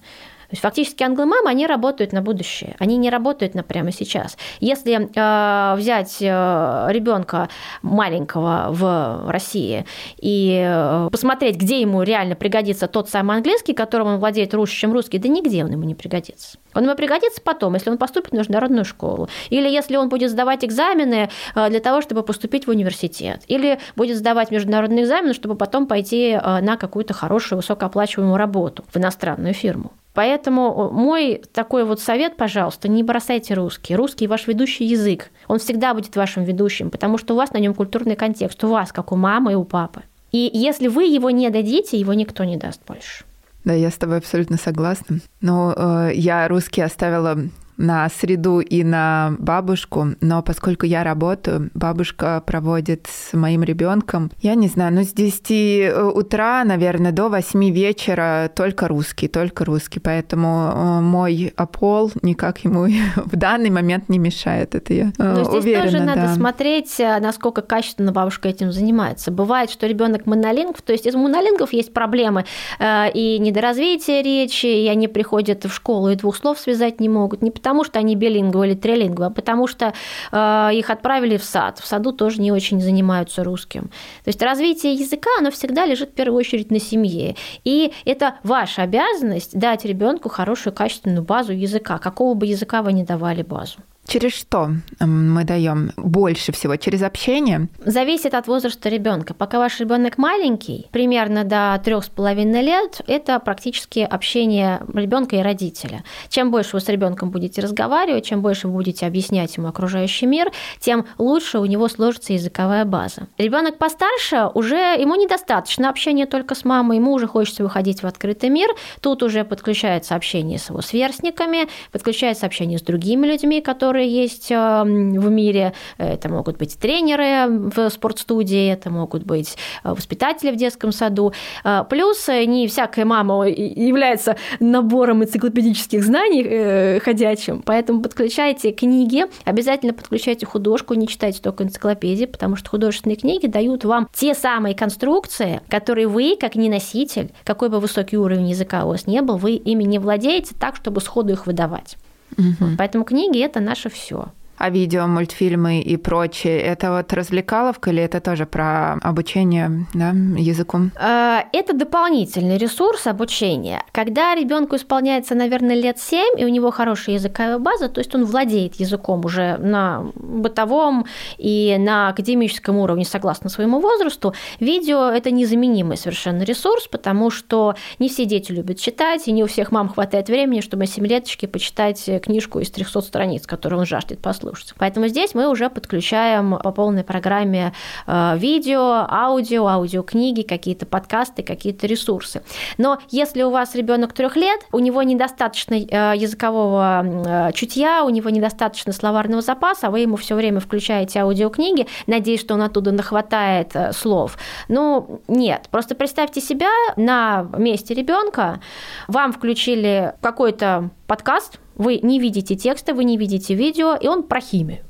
Есть 0.55 0.63
фактически 0.63 1.03
англомамы, 1.03 1.51
они 1.51 1.67
работают 1.67 2.13
на 2.13 2.23
будущее, 2.23 2.77
они 2.79 2.97
не 2.97 3.11
работают 3.11 3.57
на 3.57 3.65
прямо 3.65 3.91
сейчас. 3.91 4.39
Если 4.61 4.95
э, 4.95 5.77
взять 5.77 6.19
э, 6.21 6.87
ребенка 6.91 7.49
маленького 7.83 8.69
в 8.71 9.33
России 9.33 9.85
и 10.17 10.65
э, 10.65 11.09
посмотреть, 11.11 11.57
где 11.57 11.81
ему 11.81 12.05
реально 12.05 12.37
пригодится 12.37 12.87
тот 12.87 13.11
самый 13.11 13.39
английский, 13.39 13.75
которым 13.75 14.07
он 14.07 14.19
владеет 14.21 14.55
лучше, 14.55 14.77
чем 14.77 14.93
русский, 14.93 15.19
да 15.19 15.29
нигде 15.29 15.65
он 15.65 15.73
ему 15.73 15.83
не 15.83 15.97
пригодится. 15.97 16.57
Он 16.73 16.85
ему 16.85 16.95
пригодится 16.95 17.41
потом, 17.43 17.75
если 17.75 17.91
он 17.91 17.99
поступит 17.99 18.31
в 18.31 18.37
международную 18.37 18.85
школу, 18.85 19.29
или 19.51 19.69
если 19.69 19.97
он 19.97 20.09
будет 20.09 20.31
сдавать 20.31 20.65
экзамены 20.65 21.31
э, 21.57 21.69
для 21.69 21.81
того, 21.81 22.01
чтобы 22.01 22.23
поступить 22.23 22.69
в 22.69 22.71
университет, 22.71 23.43
или 23.49 23.81
будет 23.97 24.19
сдавать 24.19 24.53
международные 24.53 25.03
экзамены, 25.03 25.35
чтобы 25.35 25.57
потом 25.57 25.89
пойти 25.89 26.39
э, 26.41 26.61
на 26.61 26.77
какую-то 26.77 27.13
хорошую, 27.13 27.57
высокооплачиваемую 27.57 28.37
работу 28.37 28.85
в 28.93 28.97
иностранную 28.97 29.53
фирму. 29.53 29.91
Поэтому 30.15 30.91
мой 30.93 31.43
такой 31.53 31.85
вот 31.85 32.01
совет, 32.01 32.37
пожалуйста, 32.37 32.89
не 32.89 33.03
бросайте 33.03 33.55
русский. 33.55 33.97
Русский 33.97 34.29
ваш 34.29 34.47
ведущий 34.47 34.85
язык. 34.85 35.31
Он 35.49 35.59
всегда 35.59 35.93
будет 35.93 36.15
вашим 36.15 36.45
ведущим, 36.45 36.91
потому 36.91 37.19
что 37.19 37.35
у 37.35 37.37
вас 37.37 37.53
на 37.53 37.59
нем 37.59 37.75
культурный 37.75 38.15
контекст, 38.15 38.63
у 38.65 38.69
вас, 38.69 38.93
как 38.93 39.11
у 39.13 39.17
мамы 39.17 39.53
и 39.53 39.57
у 39.57 39.65
папы. 39.65 40.03
И 40.31 40.51
если 40.53 40.89
вы 40.89 41.05
его 41.05 41.31
не 41.31 41.51
дадите, 41.51 41.99
его 41.99 42.15
никто 42.15 42.45
не 42.45 42.57
даст 42.57 42.81
больше. 42.87 43.25
Да, 43.65 43.73
я 43.73 43.91
с 43.91 43.95
тобой 43.95 44.19
абсолютно 44.19 44.57
согласна. 44.57 45.21
Но 45.41 45.73
э, 45.77 46.11
я 46.15 46.47
русский 46.49 46.83
оставила 46.83 47.39
на 47.77 48.09
среду 48.09 48.61
и 48.61 48.85
на 48.85 49.35
бабушку, 49.39 50.09
но 50.21 50.43
поскольку 50.43 50.87
я 50.87 51.05
работаю, 51.05 51.71
бабушка 51.75 52.43
проводит 52.45 53.09
с 53.11 53.33
моим 53.33 53.63
ребенком, 53.63 54.31
я 54.41 54.55
не 54.55 54.69
знаю, 54.69 54.95
ну 54.95 55.03
с 55.03 55.13
10 55.13 55.51
э, 55.51 56.03
утра, 56.03 56.65
наверное, 56.65 57.13
до 57.13 57.29
8 57.29 57.71
вечера 57.71 58.51
только 58.55 58.89
русский, 58.89 59.29
только 59.29 59.65
русский, 59.65 60.01
поэтому 60.01 60.73
э, 60.73 61.01
мой 61.01 61.53
опол 61.57 62.13
никак 62.23 62.59
ему 62.65 62.87
в 63.17 63.37
данный 63.37 63.71
момент 63.71 64.09
не 64.09 64.19
мешает, 64.19 64.75
это 64.75 64.93
я 64.95 65.13
но 65.19 65.45
здесь 65.45 65.49
уверена. 65.49 65.83
тоже 65.85 65.99
да. 65.99 66.05
надо 66.05 66.35
смотреть, 66.35 67.01
э, 67.01 67.19
насколько 67.21 67.63
качественно 67.63 68.13
бабушка 68.13 68.49
этим 68.49 68.73
занимается. 68.73 69.31
Бывает, 69.31 69.71
что 69.71 69.87
ребенок 69.87 70.27
монолингв, 70.27 70.81
то 70.83 70.93
есть 70.93 71.07
из 71.07 71.15
монолингов 71.15 71.73
есть 71.73 71.93
проблемы 71.93 72.45
и 72.81 73.39
недоразвитие 73.41 74.23
речи, 74.23 74.67
и 74.67 74.89
они 74.89 75.09
приходят 75.09 75.65
в 75.65 75.73
школу 75.73 76.11
и 76.11 76.17
двух 76.17 76.37
слов 76.37 76.59
связать 76.59 77.01
не 77.01 77.09
могут, 77.09 77.43
не 77.43 77.51
потому, 77.65 77.83
что 77.83 77.99
они 77.99 78.15
билингвы 78.15 78.67
или 78.67 78.75
трилингвы, 78.75 79.25
а 79.25 79.31
потому 79.31 79.67
что 79.67 79.95
э, 80.33 80.71
их 80.75 80.91
отправили 80.91 81.39
в 81.39 81.45
сад. 81.45 81.79
В 81.79 81.87
саду 81.87 82.13
тоже 82.13 82.43
не 82.43 82.53
очень 82.53 82.79
занимаются 82.79 83.43
русским. 83.43 83.85
То 84.25 84.29
есть 84.29 84.43
развитие 84.43 84.93
языка, 84.93 85.31
оно 85.39 85.51
всегда 85.51 85.87
лежит 85.87 86.11
в 86.11 86.13
первую 86.13 86.41
очередь 86.41 86.71
на 86.71 86.79
семье. 86.79 87.37
И 87.65 87.95
это 88.05 88.35
ваша 88.43 88.83
обязанность 88.83 89.59
дать 89.59 89.87
ребенку 89.87 90.29
хорошую 90.29 90.75
качественную 90.75 91.23
базу 91.23 91.53
языка, 91.53 91.97
какого 91.97 92.35
бы 92.35 92.45
языка 92.45 92.83
вы 92.83 92.93
ни 92.93 93.03
давали 93.03 93.43
базу. 93.43 93.79
Через 94.07 94.35
что 94.35 94.71
мы 95.01 95.45
даем 95.45 95.93
больше 95.97 96.53
всего? 96.53 96.77
Через 96.77 97.03
общение? 97.03 97.69
Зависит 97.79 98.35
от 98.35 98.47
возраста 98.47 98.89
ребенка. 98.89 99.35
Пока 99.35 99.59
ваш 99.59 99.81
ребенок 99.81 100.19
маленький, 100.19 100.89
примерно 100.93 101.45
до 101.45 101.81
трех 101.83 102.05
с 102.05 102.09
половиной 102.09 102.63
лет, 102.63 103.01
это 103.07 103.41
практически 103.41 104.01
общение 104.01 104.83
ребенка 104.93 105.37
и 105.37 105.43
родителя. 105.43 106.05
Чем 106.29 106.51
больше 106.51 106.77
вы 106.77 106.81
с 106.81 106.89
ребенком 106.89 107.31
будете 107.31 107.63
разговаривать, 107.63 108.27
чем 108.27 108.43
больше 108.43 108.69
вы 108.69 108.75
будете 108.75 109.07
объяснять 109.07 109.57
ему 109.57 109.69
окружающий 109.69 110.27
мир, 110.27 110.53
тем 110.81 111.07
лучше 111.17 111.59
у 111.59 111.65
него 111.65 111.89
сложится 111.89 112.35
языковая 112.35 112.85
база. 112.85 113.29
Ребенок 113.39 113.79
постарше 113.79 114.51
уже 114.53 114.77
ему 114.77 115.15
недостаточно 115.17 115.89
общения 115.89 116.27
только 116.27 116.55
с 116.55 116.65
мамой, 116.65 116.99
ему 116.99 117.13
уже 117.13 117.27
хочется 117.27 117.63
выходить 117.63 118.03
в 118.03 118.07
открытый 118.07 118.51
мир. 118.51 118.69
Тут 119.01 119.23
уже 119.23 119.45
подключается 119.45 120.15
общение 120.15 120.59
с 120.59 120.69
его 120.69 120.83
сверстниками, 120.83 121.69
подключается 121.91 122.47
общение 122.47 122.79
с 122.79 122.83
другими 122.83 123.27
людьми, 123.27 123.61
которые 123.63 123.94
которые 123.95 124.09
есть 124.09 124.51
э, 124.51 124.83
в 124.83 125.31
мире. 125.31 125.73
Это 125.99 126.29
могут 126.29 126.59
быть 126.59 126.77
тренеры 126.77 127.47
в 127.49 127.89
спортстудии, 127.91 128.69
это 128.69 128.91
могут 128.91 129.23
быть 129.23 129.57
э, 129.85 129.93
воспитатели 129.95 130.51
в 130.51 130.57
детском 130.57 130.91
саду. 130.91 131.33
Э, 131.63 131.85
плюс 131.89 132.27
не 132.27 132.67
всякая 132.67 133.05
мама 133.05 133.49
является 133.49 134.37
набором 134.59 135.23
энциклопедических 135.23 136.03
знаний 136.03 136.99
ходячим, 136.99 137.63
поэтому 137.65 138.03
подключайте 138.03 138.73
книги, 138.73 139.27
обязательно 139.45 139.93
подключайте 139.93 140.45
художку, 140.45 140.95
не 140.95 141.07
читайте 141.07 141.41
только 141.41 141.63
энциклопедии, 141.63 142.25
потому 142.25 142.57
что 142.57 142.71
художественные 142.71 143.17
книги 143.17 143.47
дают 143.47 143.85
вам 143.85 144.09
те 144.13 144.35
самые 144.35 144.75
конструкции, 144.75 145.61
которые 145.69 146.09
вы, 146.09 146.37
как 146.41 146.57
не 146.57 146.69
носитель, 146.69 147.31
какой 147.45 147.69
бы 147.69 147.79
высокий 147.79 148.17
уровень 148.17 148.49
языка 148.49 148.87
у 148.87 148.89
вас 148.89 149.07
не 149.07 149.23
был, 149.23 149.37
вы 149.37 149.53
ими 149.53 149.85
не 149.85 150.01
владеете 150.01 150.53
так, 150.59 150.75
чтобы 150.75 151.01
сходу 151.01 151.33
их 151.33 151.47
выдавать. 151.47 151.97
Угу. 152.37 152.77
Поэтому 152.79 153.05
книги 153.05 153.41
это 153.41 153.61
наше 153.61 153.89
все. 153.89 154.27
А 154.57 154.71
видео, 154.71 155.07
мультфильмы 155.07 155.81
и 155.81 155.97
прочее, 155.97 156.61
это 156.61 156.93
вот 156.93 157.13
развлекаловка 157.13 157.91
или 157.91 158.03
это 158.03 158.21
тоже 158.21 158.47
про 158.47 158.95
обучение 159.03 159.87
да, 159.95 160.11
языку? 160.11 160.91
А, 160.95 161.45
это 161.53 161.75
дополнительный 161.75 162.57
ресурс 162.57 163.09
обучения. 163.09 163.83
Когда 163.91 164.35
ребенку 164.35 164.77
исполняется, 164.77 165.35
наверное, 165.35 165.75
лет 165.75 165.99
7, 165.99 166.41
и 166.41 166.45
у 166.45 166.49
него 166.49 166.71
хорошая 166.71 167.17
языковая 167.17 167.59
база, 167.59 167.89
то 167.89 167.99
есть 167.99 168.15
он 168.15 168.25
владеет 168.25 168.77
языком 168.77 169.25
уже 169.25 169.57
на 169.59 170.07
бытовом 170.15 171.07
и 171.37 171.77
на 171.79 172.11
академическом 172.11 172.77
уровне 172.77 173.05
согласно 173.05 173.51
своему 173.51 173.81
возрасту, 173.81 174.35
видео– 174.61 175.11
это 175.15 175.33
незаменимый 175.33 175.97
совершенно 175.97 176.43
ресурс, 176.43 176.87
потому 176.87 177.31
что 177.31 177.75
не 177.99 178.09
все 178.09 178.25
дети 178.25 178.53
любят 178.53 178.79
читать, 178.79 179.27
и 179.27 179.33
не 179.33 179.43
у 179.43 179.49
всех 179.49 179.73
мам 179.73 179.89
хватает 179.89 180.29
времени, 180.29 180.61
чтобы 180.61 180.87
7 180.87 181.05
леточки 181.07 181.47
почитать 181.47 182.09
книжку 182.23 182.61
из 182.61 182.71
300 182.71 183.01
страниц, 183.01 183.47
которую 183.49 183.81
он 183.81 183.87
жаждет 183.87 184.21
послушать 184.21 184.44
слушать. 184.45 184.75
Поэтому 184.79 185.09
здесь 185.09 185.35
мы 185.35 185.49
уже 185.49 185.71
подключаем 185.71 186.59
по 186.63 186.71
полной 186.73 187.05
программе 187.05 187.73
э, 188.07 188.37
видео, 188.37 189.07
аудио, 189.09 189.67
аудиокниги, 189.67 190.43
какие-то 190.43 190.87
подкасты, 190.87 191.43
какие-то 191.43 191.87
ресурсы. 191.87 192.43
Но 192.79 192.99
если 193.11 193.43
у 193.43 193.51
вас 193.51 193.75
ребенок 193.75 194.13
трех 194.13 194.37
лет, 194.37 194.61
у 194.73 194.79
него 194.79 195.03
недостаточно 195.03 195.75
э, 195.75 196.13
языкового 196.17 197.05
э, 197.05 197.53
чутья, 197.53 198.05
у 198.05 198.11
него 198.11 198.31
недостаточно 198.31 198.93
словарного 198.93 199.43
запаса, 199.43 199.89
а 199.89 199.91
вы 199.91 200.01
ему 200.01 200.17
все 200.17 200.35
время 200.35 200.61
включаете 200.61 201.21
аудиокниги, 201.21 201.87
надеясь, 202.07 202.41
что 202.41 202.55
он 202.55 202.63
оттуда 202.63 202.93
нахватает 202.93 203.75
слов. 203.93 204.37
Ну, 204.69 205.21
нет. 205.29 205.69
Просто 205.71 205.95
представьте 205.95 206.41
себя 206.41 206.71
на 206.97 207.47
месте 207.57 207.95
ребенка, 207.95 208.61
вам 209.09 209.33
включили 209.33 210.15
какой-то 210.21 210.91
подкаст, 211.07 211.59
вы 211.77 211.99
не 212.03 212.19
видите 212.19 212.57
текста, 212.57 212.95
вы 212.95 213.05
не 213.05 213.17
видите 213.17 213.55
видео, 213.55 213.95
и 213.95 214.07
он 214.07 214.23
про 214.23 214.41
химию. 214.41 214.81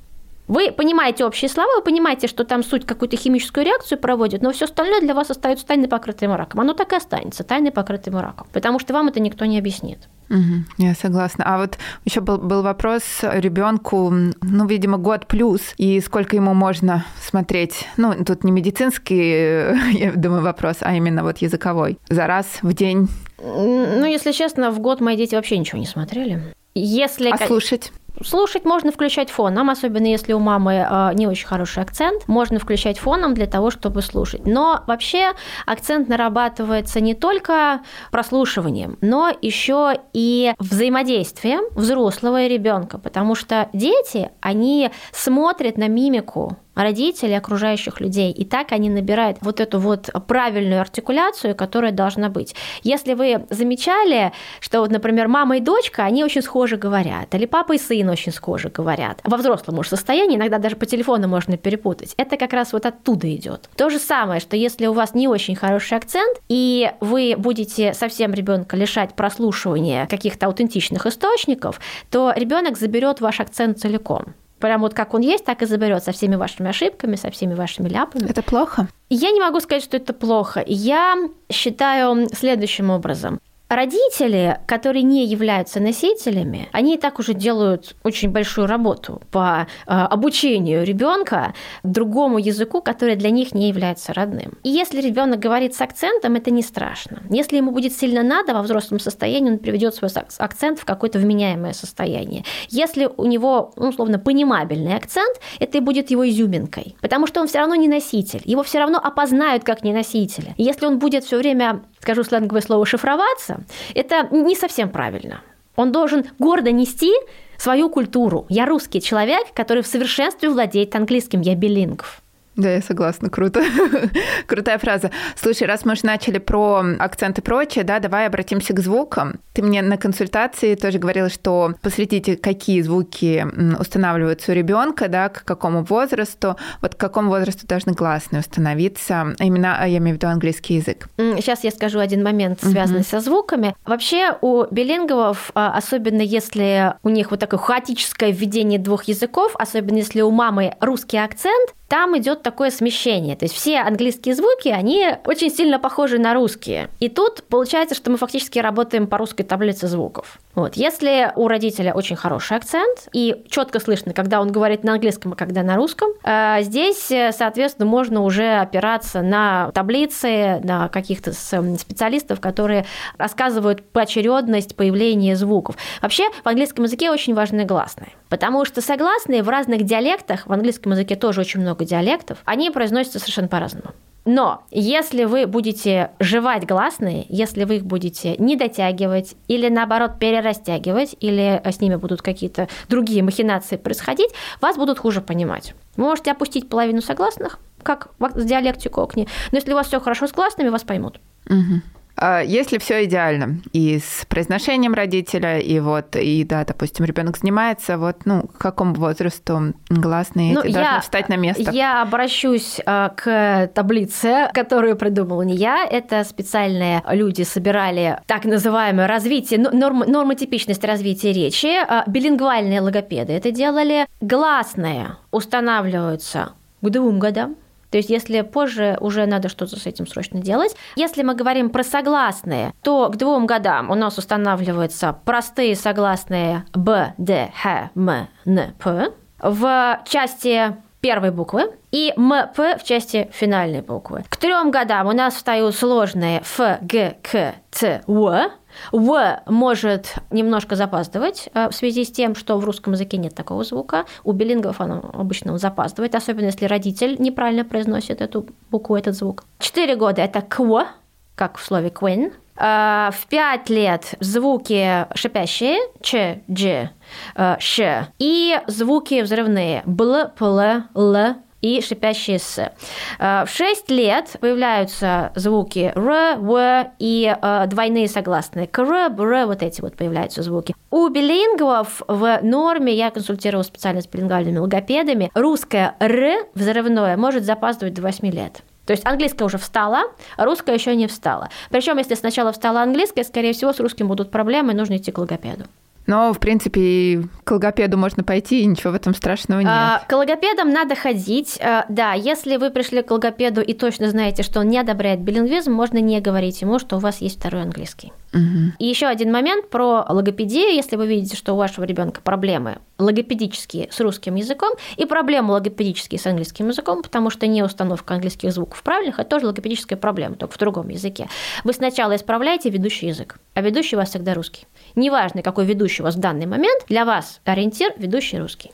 Вы 0.47 0.73
понимаете 0.73 1.25
общие 1.25 1.49
слова, 1.49 1.77
вы 1.77 1.83
понимаете, 1.83 2.27
что 2.27 2.45
там 2.45 2.63
суть 2.63 2.85
какую-то 2.85 3.17
химическую 3.17 3.65
реакцию 3.65 3.99
проводит, 3.99 4.43
но 4.43 4.53
все 4.53 4.67
остальное 4.67 5.01
для 5.01 5.15
вас 5.15 5.31
остается 5.31 5.65
тайной 5.65 5.89
покрытым 5.89 6.35
раком. 6.35 6.61
Оно 6.61 6.75
так 6.75 6.93
и 6.93 6.97
останется 6.97 7.45
тайной 7.45 7.71
покрытым 7.71 8.19
раком, 8.19 8.47
потому 8.53 8.79
что 8.79 8.93
вам 8.93 9.09
это 9.09 9.21
никто 9.21 9.47
не 9.47 9.59
объяснит. 9.59 10.01
Угу, 10.29 10.65
я 10.79 10.95
согласна. 10.95 11.45
А 11.47 11.59
вот 11.59 11.79
еще 12.05 12.21
был, 12.21 12.39
был 12.39 12.63
вопрос 12.63 13.03
ребенку, 13.23 14.11
ну, 14.11 14.67
видимо, 14.67 14.99
год 14.99 15.27
плюс, 15.27 15.61
и 15.79 16.01
сколько 16.01 16.37
ему 16.37 16.53
можно 16.53 17.07
смотреть. 17.23 17.87
Ну, 17.97 18.13
тут 18.25 18.45
не 18.45 18.53
медицинский, 18.53 19.99
я 19.99 20.13
думаю, 20.15 20.43
вопрос, 20.43 20.79
а 20.81 20.95
именно 20.95 21.23
вот 21.23 21.39
языковой. 21.39 21.99
За 22.11 22.27
раз 22.27 22.47
в 22.61 22.75
день. 22.75 23.09
Ну, 23.39 24.05
если 24.05 24.33
честно, 24.33 24.71
в 24.71 24.79
год 24.79 25.01
мои 25.01 25.17
дети 25.17 25.35
вообще 25.35 25.57
ничего 25.57 25.79
не 25.79 25.87
смотрели. 25.87 26.55
Если... 26.75 27.31
А 27.31 27.39
слушать? 27.39 27.93
Слушать 28.23 28.65
можно 28.65 28.93
включать 28.93 29.31
фоном, 29.31 29.71
особенно 29.71 30.07
если 30.07 30.35
у 30.35 30.39
мамы 30.39 30.87
э, 30.89 31.11
не 31.15 31.27
очень 31.27 31.47
хороший 31.47 31.83
акцент. 31.83 32.29
Можно 32.29 32.61
включать 32.61 32.99
фоном 32.99 33.35
для 33.35 33.47
того, 33.47 33.71
чтобы 33.73 34.03
слушать. 34.03 34.47
Но 34.47 34.85
вообще 34.87 35.33
акцент 35.67 36.09
нарабатывается 36.09 37.01
не 37.01 37.15
только 37.15 37.81
прослушиванием, 38.13 38.99
но 39.01 39.33
еще 39.43 39.95
и 40.13 40.55
взаимодействием 40.59 41.65
взрослого 41.73 42.43
и 42.43 42.49
ребенка, 42.49 42.99
потому 42.99 43.35
что 43.35 43.69
дети, 43.73 44.31
они 44.41 44.91
смотрят 45.13 45.77
на 45.77 45.89
мимику 45.89 46.57
родителей, 46.75 47.37
окружающих 47.37 48.01
людей. 48.01 48.33
И 48.33 48.45
так 48.45 48.73
они 48.73 48.91
набирают 48.91 49.39
вот 49.41 49.61
эту 49.61 49.79
вот 49.79 50.11
правильную 50.27 50.81
артикуляцию, 50.81 51.55
которая 51.55 51.93
должна 51.93 52.29
быть. 52.29 52.55
Если 52.83 53.15
вы 53.15 53.47
замечали, 53.51 54.33
что 54.61 54.81
вот, 54.81 54.91
например, 54.91 55.29
мама 55.29 55.59
и 55.59 55.61
дочка, 55.61 56.05
они 56.05 56.25
очень 56.25 56.43
схожи 56.43 56.77
говорят, 56.77 57.35
или 57.35 57.47
папа 57.47 57.75
и 57.75 57.79
сын 57.79 58.09
очень 58.09 58.33
схожи 58.33 58.69
говорят. 58.69 59.21
Во 59.25 59.37
взрослом 59.37 59.79
уж 59.79 59.89
состоянии 59.89 60.37
иногда 60.37 60.59
даже 60.59 60.77
по 60.77 60.87
телефону 60.87 61.29
можно 61.29 61.57
перепутать. 61.57 62.15
Это 62.17 62.37
как 62.37 62.53
раз 62.53 62.73
вот 62.73 62.87
оттуда 62.87 63.35
идет. 63.35 63.69
То 63.77 63.91
же 63.91 63.99
самое, 63.99 64.41
что 64.41 64.57
если 64.57 64.87
у 64.87 64.93
вас 64.93 65.15
не 65.15 65.29
очень 65.29 65.57
хороший 65.57 65.97
акцент, 65.99 66.39
и 66.49 66.91
вы 67.01 67.35
будете 67.37 67.95
совсем 67.95 68.35
ребенка 68.35 68.77
лишать 68.77 69.15
прослушивания 69.15 70.07
каких-то 70.07 70.47
аутентичных 70.47 71.07
источников, 71.07 71.81
то 72.11 72.33
ребенок 72.35 72.79
заберет 72.79 73.21
ваш 73.21 73.41
акцент 73.41 73.79
целиком 73.79 74.35
прям 74.65 74.81
вот 74.81 74.95
как 74.95 75.13
он 75.13 75.21
есть, 75.21 75.45
так 75.45 75.61
и 75.61 75.67
заберет 75.67 76.05
со 76.05 76.13
всеми 76.13 76.37
вашими 76.37 76.71
ошибками, 76.71 77.17
со 77.17 77.31
всеми 77.31 77.53
вашими 77.53 77.87
ляпами. 77.87 78.31
Это 78.31 78.41
плохо? 78.43 78.89
Я 79.11 79.31
не 79.31 79.39
могу 79.39 79.61
сказать, 79.61 79.85
что 79.85 79.99
это 79.99 80.15
плохо. 80.15 80.65
Я 80.67 81.17
считаю 81.53 82.31
следующим 82.33 82.89
образом. 82.89 83.41
Родители, 83.69 84.61
которые 84.67 85.03
не 85.03 85.27
являются 85.27 85.81
носителями, 85.81 86.69
они 86.73 86.95
и 86.95 86.99
так 86.99 87.19
уже 87.19 87.33
делают 87.33 87.97
очень 88.03 88.31
большую 88.31 88.67
работу 88.67 89.23
по 89.31 89.67
э, 89.87 89.91
обучению 89.91 90.85
ребенка 90.85 91.55
другому 91.83 92.39
языку, 92.39 92.83
который 92.83 93.17
для 93.17 93.31
них 93.31 93.55
не 93.55 93.69
является 93.69 94.13
родным. 94.13 94.59
И 94.63 94.69
если 94.69 95.01
ребенок 95.01 95.41
говорит 95.41 95.75
с 95.75 95.81
акцентом, 95.81 96.35
это 96.35 96.51
не 96.51 96.63
страшно. 96.63 97.23
Если 97.31 97.57
ему 97.57 97.71
будет 97.71 97.95
сильно 97.95 98.23
надо 98.23 98.53
во 98.53 98.63
взрослом 98.63 99.01
состоянии, 99.01 99.53
он 99.53 99.59
приведет 99.59 99.95
свой 99.95 100.11
акцент 100.39 100.79
в 100.79 100.85
какое-то 100.85 101.19
вменяемое 101.19 101.73
состояние. 101.73 102.45
Если 102.69 103.09
у 103.17 103.25
него, 103.25 103.73
ну, 103.77 103.89
условно, 103.89 104.19
понимабельный 104.19 104.95
акцент, 104.95 105.41
это 105.59 105.79
и 105.79 105.81
будет 105.81 106.11
его 106.11 106.29
изюминкой, 106.29 106.97
потому 107.01 107.27
что 107.27 107.41
он 107.41 107.49
все 107.49 107.59
равно 107.59 107.77
не 107.77 107.89
носитель, 107.89 108.43
его 108.45 108.63
все 108.63 108.79
равно 108.79 108.99
опознают 108.99 109.65
как 109.65 109.83
не 109.85 109.95
носителя. 109.95 110.55
Если 110.59 110.85
он 110.85 110.99
будет 110.99 111.25
все 111.25 111.39
время 111.39 111.83
скажу 112.05 112.23
сленговое 112.23 112.61
слово 112.61 112.85
«шифроваться», 112.85 113.61
это 113.95 114.29
не 114.31 114.55
совсем 114.55 114.91
правильно. 114.91 115.41
Он 115.75 115.91
должен 115.91 116.25
гордо 116.39 116.71
нести 116.71 117.11
свою 117.57 117.89
культуру. 117.89 118.45
Я 118.51 118.67
русский 118.67 119.01
человек, 119.01 119.47
который 119.55 119.83
в 119.83 119.87
совершенстве 119.87 120.51
владеет 120.51 120.95
английским, 120.95 121.41
я 121.41 121.55
билингв. 121.55 122.21
Да, 122.57 122.71
я 122.71 122.83
согласна, 122.83 123.31
круто. 123.31 123.63
Крутая 124.47 124.79
фраза. 124.79 125.11
Слушай, 125.35 125.67
раз 125.67 125.85
мы 125.85 125.95
уже 125.95 126.07
начали 126.07 126.39
про 126.39 126.85
акцент 126.99 127.39
и 127.39 127.43
прочее, 127.43 127.85
да, 127.85 127.99
давай 127.99 128.27
обратимся 128.27 128.73
к 128.75 128.81
звукам. 128.81 129.41
Ты 129.55 129.63
мне 129.63 129.83
на 129.83 129.97
консультации 129.97 130.77
тоже 130.77 130.99
говорила, 130.99 131.29
что 131.29 131.75
посвятите, 131.83 132.37
какие 132.37 132.81
звуки 132.83 133.45
устанавливаются 133.79 134.53
у 134.53 134.55
ребенка, 134.55 135.09
да, 135.09 135.29
к 135.29 135.45
какому 135.45 135.83
возрасту, 135.83 136.57
вот 136.81 136.95
к 136.95 136.99
какому 136.99 137.31
возрасту 137.31 137.67
должны 137.67 137.93
гласные 137.93 138.41
установиться, 138.41 139.35
а 139.39 139.45
именно, 139.45 139.77
а 139.79 139.89
я 139.89 139.99
имею 139.99 140.17
в 140.17 140.19
виду 140.19 140.29
английский 140.29 140.75
язык. 140.75 141.09
Сейчас 141.17 141.65
я 141.65 141.73
скажу 141.73 141.99
один 141.99 142.23
момент, 142.23 142.61
связанный 142.63 143.01
uh-huh. 143.01 143.11
со 143.11 143.21
звуками. 143.21 143.75
Вообще 143.85 144.37
у 144.41 144.65
билинговов, 144.71 145.51
а, 145.55 145.77
особенно 145.77 146.23
если 146.23 146.95
у 147.03 147.09
них 147.09 147.31
вот 147.33 147.41
такое 147.41 147.59
хаотическое 147.59 148.31
введение 148.31 148.79
двух 148.79 149.05
языков, 149.05 149.55
особенно 149.59 149.97
если 149.97 150.21
у 150.21 150.31
мамы 150.31 150.75
русский 150.81 151.19
акцент, 151.19 151.75
там 151.89 152.17
идет 152.19 152.43
такое 152.45 152.71
смещение. 152.71 153.35
То 153.35 153.47
есть 153.47 153.55
все 153.57 153.79
английские 153.79 154.37
звуки, 154.37 154.69
они 154.69 155.09
очень 155.25 155.51
сильно 155.51 155.81
похожи 155.81 156.19
на 156.19 156.35
русские. 156.35 156.89
И 157.01 157.09
тут 157.09 157.43
получается, 157.49 157.97
что 157.97 158.13
мы 158.13 158.19
фактически 158.19 158.61
работаем 158.61 159.09
по 159.09 159.19
русской 159.19 159.43
таблице 159.43 159.89
звуков. 159.89 160.39
Вот. 160.55 160.77
Если 160.77 161.33
у 161.37 161.49
родителя 161.49 161.93
очень 161.93 162.17
хороший 162.17 162.57
акцент 162.57 163.09
и 163.13 163.45
четко 163.49 163.81
слышно, 163.81 164.13
когда 164.13 164.41
он 164.41 164.53
говорит 164.53 164.85
на 164.85 164.95
английском, 164.95 165.33
а 165.33 165.37
когда 165.37 165.63
на 165.63 165.77
русском, 165.77 166.11
э, 166.23 166.59
здесь, 166.63 167.11
соответственно, 167.37 167.87
можно 167.87 168.23
уже 168.23 168.57
опираться 168.57 169.23
на 169.23 169.71
таблицы, 169.73 170.61
на 170.63 170.89
каких-то 170.89 171.33
специалистов, 171.33 172.41
которые 172.41 172.87
рассказывают 173.19 173.83
поочередность 173.83 174.77
появления 174.77 175.37
звуков. 175.37 175.77
Вообще 176.03 176.25
в 176.43 176.49
английском 176.49 176.85
языке 176.85 177.11
очень 177.11 177.35
важны 177.35 177.65
гласные, 177.65 178.11
потому 178.29 178.65
что 178.65 178.81
согласные 178.81 179.43
в 179.43 179.49
разных 179.49 179.83
диалектах, 179.83 180.47
в 180.47 180.53
английском 180.53 180.93
языке 180.93 181.17
тоже 181.17 181.41
очень 181.41 181.61
много 181.61 181.85
диалектов, 181.85 182.39
они 182.45 182.71
произносятся 182.71 183.19
совершенно 183.19 183.49
по-разному. 183.49 183.93
Но 184.25 184.65
если 184.71 185.25
вы 185.25 185.47
будете 185.47 186.13
жевать 186.19 186.67
гласные, 186.67 187.27
если 187.29 187.65
вы 187.65 187.77
их 187.77 187.85
будете 187.85 188.37
не 188.39 188.57
дотягивать 188.57 189.37
или 189.49 189.69
наоборот 189.69 190.19
перерастягивать, 190.19 191.15
или 191.21 191.61
с 191.65 191.81
ними 191.81 191.97
будут 191.97 192.23
какие-то 192.23 192.69
другие 192.89 193.23
махинации 193.23 193.77
происходить, 193.77 194.31
вас 194.61 194.77
будут 194.77 194.99
хуже 194.99 195.21
понимать. 195.21 195.75
Вы 195.97 196.05
можете 196.05 196.33
опустить 196.33 196.69
половину 196.69 197.03
согласных, 197.03 197.59
как 197.83 198.09
в 198.19 198.45
диалекте 198.45 198.89
кокни, 198.89 199.29
но 199.53 199.59
если 199.59 199.73
у 199.73 199.77
вас 199.77 199.89
все 199.89 200.01
хорошо 200.01 200.27
с 200.27 200.33
гласными, 200.33 200.71
вас 200.71 200.85
поймут. 200.85 201.21
Угу. 201.49 201.83
А 202.17 202.41
если 202.41 202.79
все 202.79 203.05
идеально 203.05 203.61
и 203.73 203.99
с 203.99 204.25
произношением 204.27 204.95
родителя, 204.95 205.59
и 205.59 205.81
вот, 205.81 206.17
и 206.17 206.45
да, 206.45 206.65
допустим, 206.65 207.05
ребенок 207.05 207.39
занимается, 207.39 207.99
вот, 207.99 208.25
ну, 208.25 208.43
к 208.43 208.59
какому 208.59 208.95
возрасту 208.95 209.75
гласные 209.89 210.55
ну, 210.55 210.61
эти 210.61 210.73
я, 210.73 210.81
должны 210.81 211.01
встать 211.01 211.29
на 211.29 211.37
место? 211.37 211.71
Я 211.73 212.03
обращусь 212.03 212.81
а, 212.87 213.11
к 213.11 213.71
таблице, 213.75 214.49
которую 214.55 214.97
придумала 214.97 215.43
не 215.43 215.57
я. 215.57 215.85
Это 215.85 216.25
специальные 216.25 217.03
люди 217.11 217.43
собирали 217.43 218.21
так 218.27 218.45
называемое 218.45 219.07
развитие, 219.07 219.61
норм, 219.61 220.05
нормотипичность 220.07 220.85
развития 220.85 221.33
речи. 221.33 221.77
А, 221.77 222.05
билингвальные 222.07 222.81
логопеды 222.81 223.33
это 223.33 223.51
делали. 223.51 224.07
Гласные 224.21 225.17
устанавливаются 225.31 226.53
к 226.81 226.91
двум 226.91 227.19
годам 227.19 227.57
то 227.95 227.99
есть 227.99 228.11
если 228.11 228.41
позже 228.41 228.99
уже 229.01 229.25
надо 229.25 229.49
что-то 229.49 229.79
с 229.79 229.87
этим 229.87 230.09
срочно 230.09 230.41
делать. 230.41 230.75
Если 230.97 231.23
мы 231.23 231.37
говорим 231.37 231.71
про 231.71 231.85
согласные, 231.85 232.75
то 232.83 233.09
к 233.09 233.15
двум 233.15 233.47
годам 233.47 233.89
у 233.89 233.95
нас 233.95 234.19
устанавливаются 234.19 235.17
простые 235.25 235.77
согласные 235.77 236.65
Б, 236.73 237.15
Д, 237.19 237.53
Х, 237.63 237.91
М, 237.95 238.27
Н, 238.47 238.75
П. 238.81 239.13
В 239.39 240.01
части 240.09 240.75
первой 240.99 241.31
буквы 241.31 241.71
и 241.93 242.13
МП 242.17 242.81
в 242.81 242.83
части 242.83 243.31
финальной 243.33 243.83
буквы. 243.83 244.25
К 244.29 244.39
трем 244.39 244.73
годам 244.73 245.07
у 245.07 245.13
нас 245.13 245.35
встают 245.35 245.77
сложные 245.77 246.41
Ф, 246.41 246.81
Г, 246.81 247.15
К, 247.23 247.55
Ц, 247.71 248.03
В. 248.09 248.51
В 248.93 249.41
может 249.47 250.15
немножко 250.31 250.77
запаздывать 250.77 251.49
э, 251.55 251.69
в 251.69 251.75
связи 251.75 252.05
с 252.05 252.13
тем, 252.13 252.35
что 252.35 252.59
в 252.59 252.65
русском 252.65 252.93
языке 252.93 253.17
нет 253.17 253.35
такого 253.35 253.65
звука. 253.65 254.05
У 254.25 254.33
билингов 254.33 254.81
оно 254.81 255.11
обычно 255.13 255.57
запаздывает, 255.59 256.15
особенно 256.15 256.47
если 256.47 256.67
родитель 256.67 257.17
неправильно 257.19 257.65
произносит 257.65 258.21
эту 258.21 258.47
букву, 258.71 258.97
этот 258.97 259.15
звук. 259.15 259.45
Четыре 259.59 259.97
года– 259.97 260.23
это 260.23 260.41
кв, 260.43 260.87
как 261.35 261.59
в 261.59 261.65
слове 261.65 261.89
queen. 261.89 262.33
Э, 262.57 263.11
в 263.13 263.27
пять 263.27 263.69
лет 263.69 264.15
звуки 264.21 265.07
шипящие– 265.15 265.79
ч, 266.01 266.43
дж, 266.49 266.91
э, 267.35 267.57
ш. 267.59 268.09
И 268.19 268.61
звуки 268.67 269.23
взрывные– 269.23 269.83
бл, 269.87 270.29
пл, 270.37 270.59
л, 270.95 271.37
и 271.65 271.81
шипящие 271.81 272.39
«с». 272.39 272.71
Э, 273.19 273.45
в 273.47 273.49
6 273.49 273.91
лет 273.91 274.37
появляются 274.39 275.33
звуки 275.35 275.93
«р», 275.95 276.39
«в» 276.39 276.93
и 276.99 277.35
э, 277.41 277.67
двойные 277.69 278.07
согласные. 278.07 278.67
«кр», 278.67 279.09
«бр», 279.09 279.47
вот 279.47 279.63
эти 279.63 279.81
вот 279.81 279.97
появляются 279.97 280.43
звуки. 280.43 280.75
У 280.91 281.09
билингвов 281.09 282.03
в 282.07 282.41
норме, 282.43 282.93
я 282.93 283.11
консультировала 283.11 283.63
специально 283.63 284.03
с 284.03 284.07
билингвальными 284.07 284.59
логопедами, 284.59 285.31
русское 285.35 285.95
«р» 286.01 286.47
взрывное 286.55 287.17
может 287.17 287.45
запаздывать 287.45 287.95
до 287.95 288.03
8 288.03 288.31
лет. 288.31 288.63
То 288.85 288.93
есть 288.93 289.07
английская 289.07 289.47
уже 289.47 289.57
встала, 289.57 290.03
а 290.37 290.45
русская 290.45 290.75
еще 290.75 290.95
не 290.95 291.07
встала. 291.07 291.49
Причем, 291.71 291.97
если 291.97 292.15
сначала 292.15 292.53
встала 292.53 292.83
английская, 292.83 293.25
скорее 293.25 293.55
всего, 293.55 293.73
с 293.73 293.81
русским 293.81 294.09
будут 294.09 294.31
проблемы, 294.31 294.75
нужно 294.75 294.99
идти 294.99 295.11
к 295.11 295.17
логопеду. 295.17 295.65
Но, 296.07 296.33
в 296.33 296.39
принципе, 296.39 297.25
к 297.45 297.51
логопеду 297.51 297.97
можно 297.97 298.23
пойти, 298.23 298.61
и 298.61 298.67
ничего 298.67 298.93
в 298.93 298.95
этом 298.97 299.15
страшного 299.15 299.61
нет. 299.61 299.71
А, 299.71 300.03
к 300.07 300.13
логопедам 300.13 300.71
надо 300.71 300.95
ходить. 300.95 301.59
А, 301.63 301.87
да, 301.89 302.13
если 302.13 302.57
вы 302.57 302.71
пришли 302.71 303.03
к 303.03 303.11
логопеду 303.11 303.63
и 303.63 303.73
точно 303.73 304.11
знаете, 304.11 304.43
что 304.43 304.61
он 304.61 304.69
не 304.69 304.79
одобряет 304.79 305.21
билингвизм, 305.21 305.73
можно 305.73 305.99
не 305.99 306.21
говорить 306.21 306.61
ему, 306.61 306.79
что 306.79 306.97
у 306.97 306.99
вас 306.99 307.21
есть 307.21 307.39
второй 307.39 307.63
английский. 307.63 308.13
Угу. 308.35 308.73
И 308.81 308.87
еще 308.87 309.07
один 309.07 309.33
момент 309.33 309.71
про 309.71 310.05
логопедию. 310.09 310.75
Если 310.75 310.97
вы 310.97 311.07
видите, 311.07 311.37
что 311.37 311.55
у 311.55 311.57
вашего 311.57 311.85
ребенка 311.85 312.21
проблемы 312.21 312.79
логопедические 312.99 313.89
с 313.91 314.01
русским 314.01 314.35
языком 314.35 314.75
и 314.97 315.05
проблемы 315.05 315.53
логопедические 315.53 316.19
с 316.19 316.27
английским 316.27 316.69
языком, 316.69 317.03
потому 317.03 317.31
что 317.31 317.47
не 317.47 317.63
установка 317.63 318.15
английских 318.15 318.53
звуков 318.53 318.83
правильных, 318.83 319.21
это 319.21 319.31
тоже 319.31 319.47
логопедическая 319.47 319.97
проблема, 319.97 320.35
только 320.35 320.55
в 320.55 320.59
другом 320.59 320.89
языке. 320.89 321.29
Вы 321.63 321.73
сначала 321.73 322.17
исправляете 322.17 322.71
ведущий 322.71 323.07
язык, 323.07 323.39
а 323.55 323.61
ведущий 323.61 323.97
у 323.97 324.01
вас 324.01 324.11
всегда 324.11 324.35
русский. 324.35 324.67
Неважно, 324.97 325.43
какой 325.43 325.65
ведущий 325.65 326.03
у 326.03 326.05
вас 326.05 326.17
в 326.17 326.21
данный 326.21 326.47
момент, 326.47 326.85
для 326.89 327.05
вас 327.05 327.41
ориентир 327.45 327.93
ведущий 327.97 328.39
русский. 328.39 328.73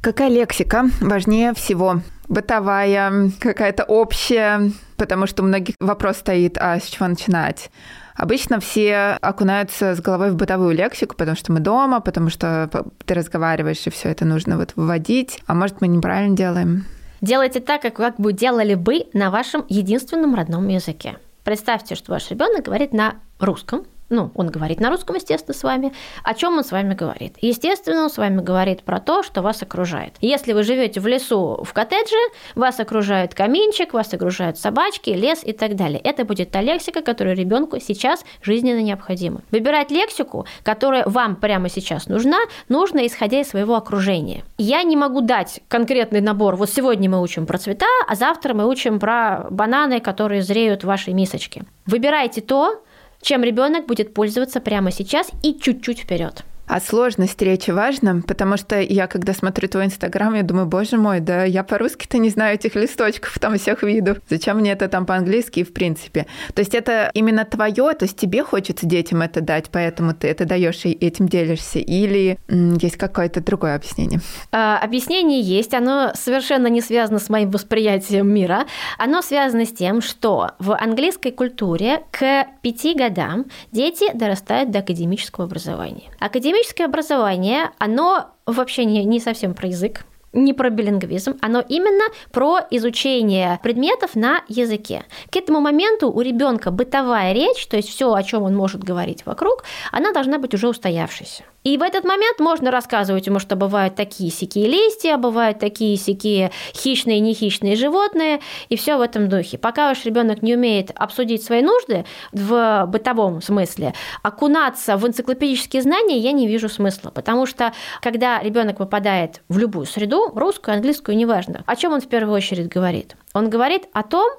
Какая 0.00 0.28
лексика 0.30 0.86
важнее 1.00 1.54
всего? 1.54 2.00
Бытовая, 2.32 3.30
какая-то 3.40 3.84
общая, 3.84 4.72
потому 4.96 5.26
что 5.26 5.42
у 5.42 5.46
многих 5.46 5.74
вопрос 5.80 6.16
стоит, 6.16 6.56
а 6.56 6.80
с 6.80 6.86
чего 6.86 7.06
начинать? 7.06 7.70
Обычно 8.14 8.58
все 8.58 9.18
окунаются 9.20 9.94
с 9.94 10.00
головой 10.00 10.30
в 10.30 10.36
бытовую 10.36 10.74
лексику, 10.74 11.14
потому 11.14 11.36
что 11.36 11.52
мы 11.52 11.60
дома, 11.60 12.00
потому 12.00 12.30
что 12.30 12.70
ты 13.04 13.12
разговариваешь, 13.12 13.86
и 13.86 13.90
все 13.90 14.08
это 14.08 14.24
нужно 14.24 14.56
вот 14.56 14.72
вводить. 14.76 15.42
А 15.46 15.52
может, 15.52 15.82
мы 15.82 15.88
неправильно 15.88 16.34
делаем? 16.34 16.86
Делайте 17.20 17.60
так, 17.60 17.82
как, 17.82 17.96
как 17.96 18.16
бы 18.16 18.32
делали 18.32 18.76
бы 18.76 19.08
на 19.12 19.30
вашем 19.30 19.66
единственном 19.68 20.34
родном 20.34 20.68
языке. 20.68 21.18
Представьте, 21.44 21.96
что 21.96 22.12
ваш 22.12 22.30
ребенок 22.30 22.64
говорит 22.64 22.94
на 22.94 23.16
русском, 23.40 23.84
ну, 24.12 24.30
он 24.34 24.50
говорит 24.50 24.78
на 24.78 24.90
русском, 24.90 25.16
естественно, 25.16 25.54
с 25.54 25.62
вами. 25.62 25.92
О 26.22 26.34
чем 26.34 26.58
он 26.58 26.64
с 26.64 26.70
вами 26.70 26.94
говорит? 26.94 27.36
Естественно, 27.40 28.04
он 28.04 28.10
с 28.10 28.18
вами 28.18 28.42
говорит 28.42 28.82
про 28.82 29.00
то, 29.00 29.22
что 29.22 29.40
вас 29.40 29.62
окружает. 29.62 30.14
Если 30.20 30.52
вы 30.52 30.62
живете 30.64 31.00
в 31.00 31.06
лесу, 31.06 31.62
в 31.64 31.72
коттедже, 31.72 32.16
вас 32.54 32.78
окружает 32.78 33.34
каминчик, 33.34 33.94
вас 33.94 34.12
окружают 34.12 34.58
собачки, 34.58 35.10
лес 35.10 35.40
и 35.44 35.52
так 35.52 35.76
далее. 35.76 35.98
Это 35.98 36.24
будет 36.24 36.50
та 36.50 36.60
лексика, 36.60 37.00
которая 37.00 37.34
ребенку 37.34 37.80
сейчас 37.80 38.24
жизненно 38.42 38.82
необходима. 38.82 39.40
Выбирать 39.50 39.90
лексику, 39.90 40.46
которая 40.62 41.04
вам 41.06 41.36
прямо 41.36 41.70
сейчас 41.70 42.06
нужна, 42.06 42.38
нужно 42.68 43.06
исходя 43.06 43.40
из 43.40 43.48
своего 43.48 43.76
окружения. 43.76 44.44
Я 44.58 44.82
не 44.82 44.96
могу 44.96 45.22
дать 45.22 45.60
конкретный 45.68 46.20
набор. 46.20 46.56
Вот 46.56 46.68
сегодня 46.68 47.08
мы 47.08 47.22
учим 47.22 47.46
про 47.46 47.56
цвета, 47.56 47.86
а 48.06 48.14
завтра 48.14 48.52
мы 48.52 48.68
учим 48.68 49.00
про 49.00 49.46
бананы, 49.50 50.00
которые 50.00 50.42
зреют 50.42 50.82
в 50.82 50.86
вашей 50.86 51.14
мисочке. 51.14 51.64
Выбирайте 51.86 52.42
то, 52.42 52.82
чем 53.22 53.42
ребенок 53.42 53.86
будет 53.86 54.12
пользоваться 54.12 54.60
прямо 54.60 54.90
сейчас 54.90 55.30
и 55.42 55.58
чуть-чуть 55.58 56.00
вперед. 56.00 56.44
А 56.72 56.80
сложность 56.80 57.42
речи 57.42 57.70
важна, 57.70 58.22
потому 58.26 58.56
что 58.56 58.80
я, 58.80 59.06
когда 59.06 59.34
смотрю 59.34 59.68
твой 59.68 59.84
Инстаграм, 59.84 60.34
я 60.34 60.42
думаю, 60.42 60.64
боже 60.64 60.96
мой, 60.96 61.20
да 61.20 61.44
я 61.44 61.64
по-русски-то 61.64 62.16
не 62.16 62.30
знаю 62.30 62.54
этих 62.54 62.76
листочков 62.76 63.38
там 63.38 63.58
всех 63.58 63.82
видов. 63.82 64.16
Зачем 64.30 64.56
мне 64.56 64.72
это 64.72 64.88
там 64.88 65.04
по-английски 65.04 65.64
в 65.64 65.74
принципе? 65.74 66.26
То 66.54 66.60
есть 66.60 66.74
это 66.74 67.10
именно 67.12 67.44
твое, 67.44 67.92
то 67.92 68.06
есть 68.06 68.16
тебе 68.16 68.42
хочется 68.42 68.86
детям 68.86 69.20
это 69.20 69.42
дать, 69.42 69.68
поэтому 69.70 70.14
ты 70.14 70.28
это 70.28 70.46
даешь 70.46 70.86
и 70.86 70.92
этим 70.92 71.28
делишься, 71.28 71.78
или 71.78 72.38
есть 72.48 72.96
какое-то 72.96 73.42
другое 73.42 73.74
объяснение? 73.74 74.20
А, 74.50 74.78
объяснение 74.78 75.42
есть, 75.42 75.74
оно 75.74 76.12
совершенно 76.14 76.68
не 76.68 76.80
связано 76.80 77.18
с 77.18 77.28
моим 77.28 77.50
восприятием 77.50 78.32
мира. 78.32 78.64
Оно 78.96 79.20
связано 79.20 79.66
с 79.66 79.72
тем, 79.74 80.00
что 80.00 80.52
в 80.58 80.74
английской 80.74 81.32
культуре 81.32 82.00
к 82.10 82.46
пяти 82.62 82.94
годам 82.94 83.44
дети 83.72 84.10
дорастают 84.14 84.70
до 84.70 84.78
академического 84.78 85.44
образования. 85.44 86.04
Академическое 86.18 86.61
Академическое 86.62 86.86
образование, 86.86 87.70
оно 87.78 88.28
вообще 88.46 88.84
не, 88.84 89.04
не 89.04 89.18
совсем 89.18 89.52
про 89.52 89.66
язык, 89.66 90.04
не 90.32 90.52
про 90.54 90.70
билингвизм, 90.70 91.36
оно 91.40 91.60
именно 91.60 92.04
про 92.30 92.60
изучение 92.70 93.58
предметов 93.64 94.14
на 94.14 94.42
языке. 94.46 95.02
К 95.32 95.36
этому 95.36 95.60
моменту 95.60 96.08
у 96.08 96.20
ребенка 96.20 96.70
бытовая 96.70 97.32
речь, 97.32 97.66
то 97.66 97.76
есть 97.76 97.88
все, 97.88 98.14
о 98.14 98.22
чем 98.22 98.44
он 98.44 98.54
может 98.54 98.84
говорить 98.84 99.26
вокруг, 99.26 99.64
она 99.90 100.12
должна 100.12 100.38
быть 100.38 100.54
уже 100.54 100.68
устоявшейся. 100.68 101.42
И 101.64 101.78
в 101.78 101.82
этот 101.82 102.04
момент 102.04 102.40
можно 102.40 102.70
рассказывать 102.70 103.26
ему, 103.26 103.38
что 103.38 103.56
бывают 103.56 103.94
такие 103.94 104.30
сякие 104.30 104.66
листья, 104.66 105.16
бывают 105.16 105.58
такие 105.58 105.96
сякие 105.96 106.50
хищные 106.74 107.18
и 107.18 107.20
нехищные 107.20 107.76
животные, 107.76 108.40
и 108.68 108.76
все 108.76 108.96
в 108.96 109.00
этом 109.00 109.28
духе. 109.28 109.58
Пока 109.58 109.88
ваш 109.88 110.04
ребенок 110.04 110.42
не 110.42 110.54
умеет 110.56 110.90
обсудить 110.94 111.44
свои 111.44 111.62
нужды 111.62 112.04
в 112.32 112.86
бытовом 112.88 113.40
смысле, 113.40 113.94
окунаться 114.22 114.96
в 114.96 115.06
энциклопедические 115.06 115.82
знания 115.82 116.18
я 116.18 116.32
не 116.32 116.48
вижу 116.48 116.68
смысла, 116.68 117.10
потому 117.10 117.46
что 117.46 117.72
когда 118.00 118.42
ребенок 118.42 118.78
попадает 118.78 119.42
в 119.48 119.58
любую 119.58 119.86
среду, 119.86 120.32
русскую, 120.34 120.74
английскую, 120.74 121.16
неважно, 121.16 121.62
о 121.66 121.76
чем 121.76 121.92
он 121.92 122.00
в 122.00 122.08
первую 122.08 122.34
очередь 122.34 122.68
говорит? 122.68 123.16
Он 123.34 123.48
говорит 123.48 123.84
о 123.92 124.02
том, 124.02 124.30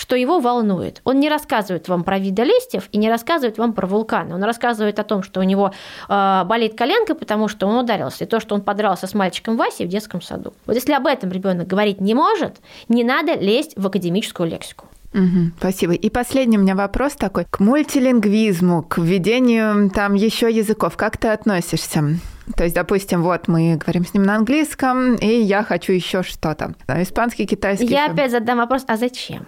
что 0.00 0.16
его 0.16 0.40
волнует. 0.40 1.02
Он 1.04 1.20
не 1.20 1.28
рассказывает 1.28 1.88
вам 1.88 2.04
про 2.04 2.18
виды 2.18 2.42
листьев 2.42 2.88
и 2.90 2.98
не 2.98 3.10
рассказывает 3.10 3.58
вам 3.58 3.74
про 3.74 3.86
вулканы. 3.86 4.34
Он 4.34 4.42
рассказывает 4.42 4.98
о 4.98 5.04
том, 5.04 5.22
что 5.22 5.40
у 5.40 5.42
него 5.42 5.72
э, 6.08 6.42
болит 6.46 6.74
коленка, 6.76 7.14
потому 7.14 7.48
что 7.48 7.66
он 7.66 7.76
ударился, 7.76 8.24
и 8.24 8.26
то, 8.26 8.40
что 8.40 8.54
он 8.54 8.62
подрался 8.62 9.06
с 9.06 9.12
мальчиком 9.12 9.58
Васей 9.58 9.84
в 9.84 9.90
детском 9.90 10.22
саду. 10.22 10.54
Вот 10.64 10.74
если 10.74 10.94
об 10.94 11.06
этом 11.06 11.30
ребенок 11.30 11.66
говорить 11.66 12.00
не 12.00 12.14
может, 12.14 12.56
не 12.88 13.04
надо 13.04 13.34
лезть 13.34 13.74
в 13.76 13.86
академическую 13.86 14.48
лексику. 14.48 14.86
Угу, 15.12 15.52
спасибо. 15.58 15.92
И 15.92 16.08
последний 16.08 16.56
у 16.56 16.62
меня 16.62 16.74
вопрос 16.74 17.14
такой. 17.14 17.44
К 17.44 17.60
мультилингвизму, 17.60 18.82
к 18.82 18.98
введению 18.98 19.90
там 19.90 20.14
еще 20.14 20.50
языков, 20.50 20.96
как 20.96 21.18
ты 21.18 21.28
относишься? 21.28 22.02
То 22.56 22.64
есть, 22.64 22.74
допустим, 22.74 23.22
вот 23.22 23.48
мы 23.48 23.76
говорим 23.76 24.06
с 24.06 24.14
ним 24.14 24.22
на 24.22 24.36
английском, 24.36 25.16
и 25.16 25.26
я 25.26 25.62
хочу 25.62 25.92
еще 25.92 26.22
что-то. 26.22 26.74
Испанский, 26.88 27.46
китайский. 27.46 27.86
Я 27.86 28.04
еще. 28.04 28.12
опять 28.12 28.30
задам 28.30 28.58
вопрос, 28.58 28.84
а 28.86 28.96
зачем? 28.96 29.46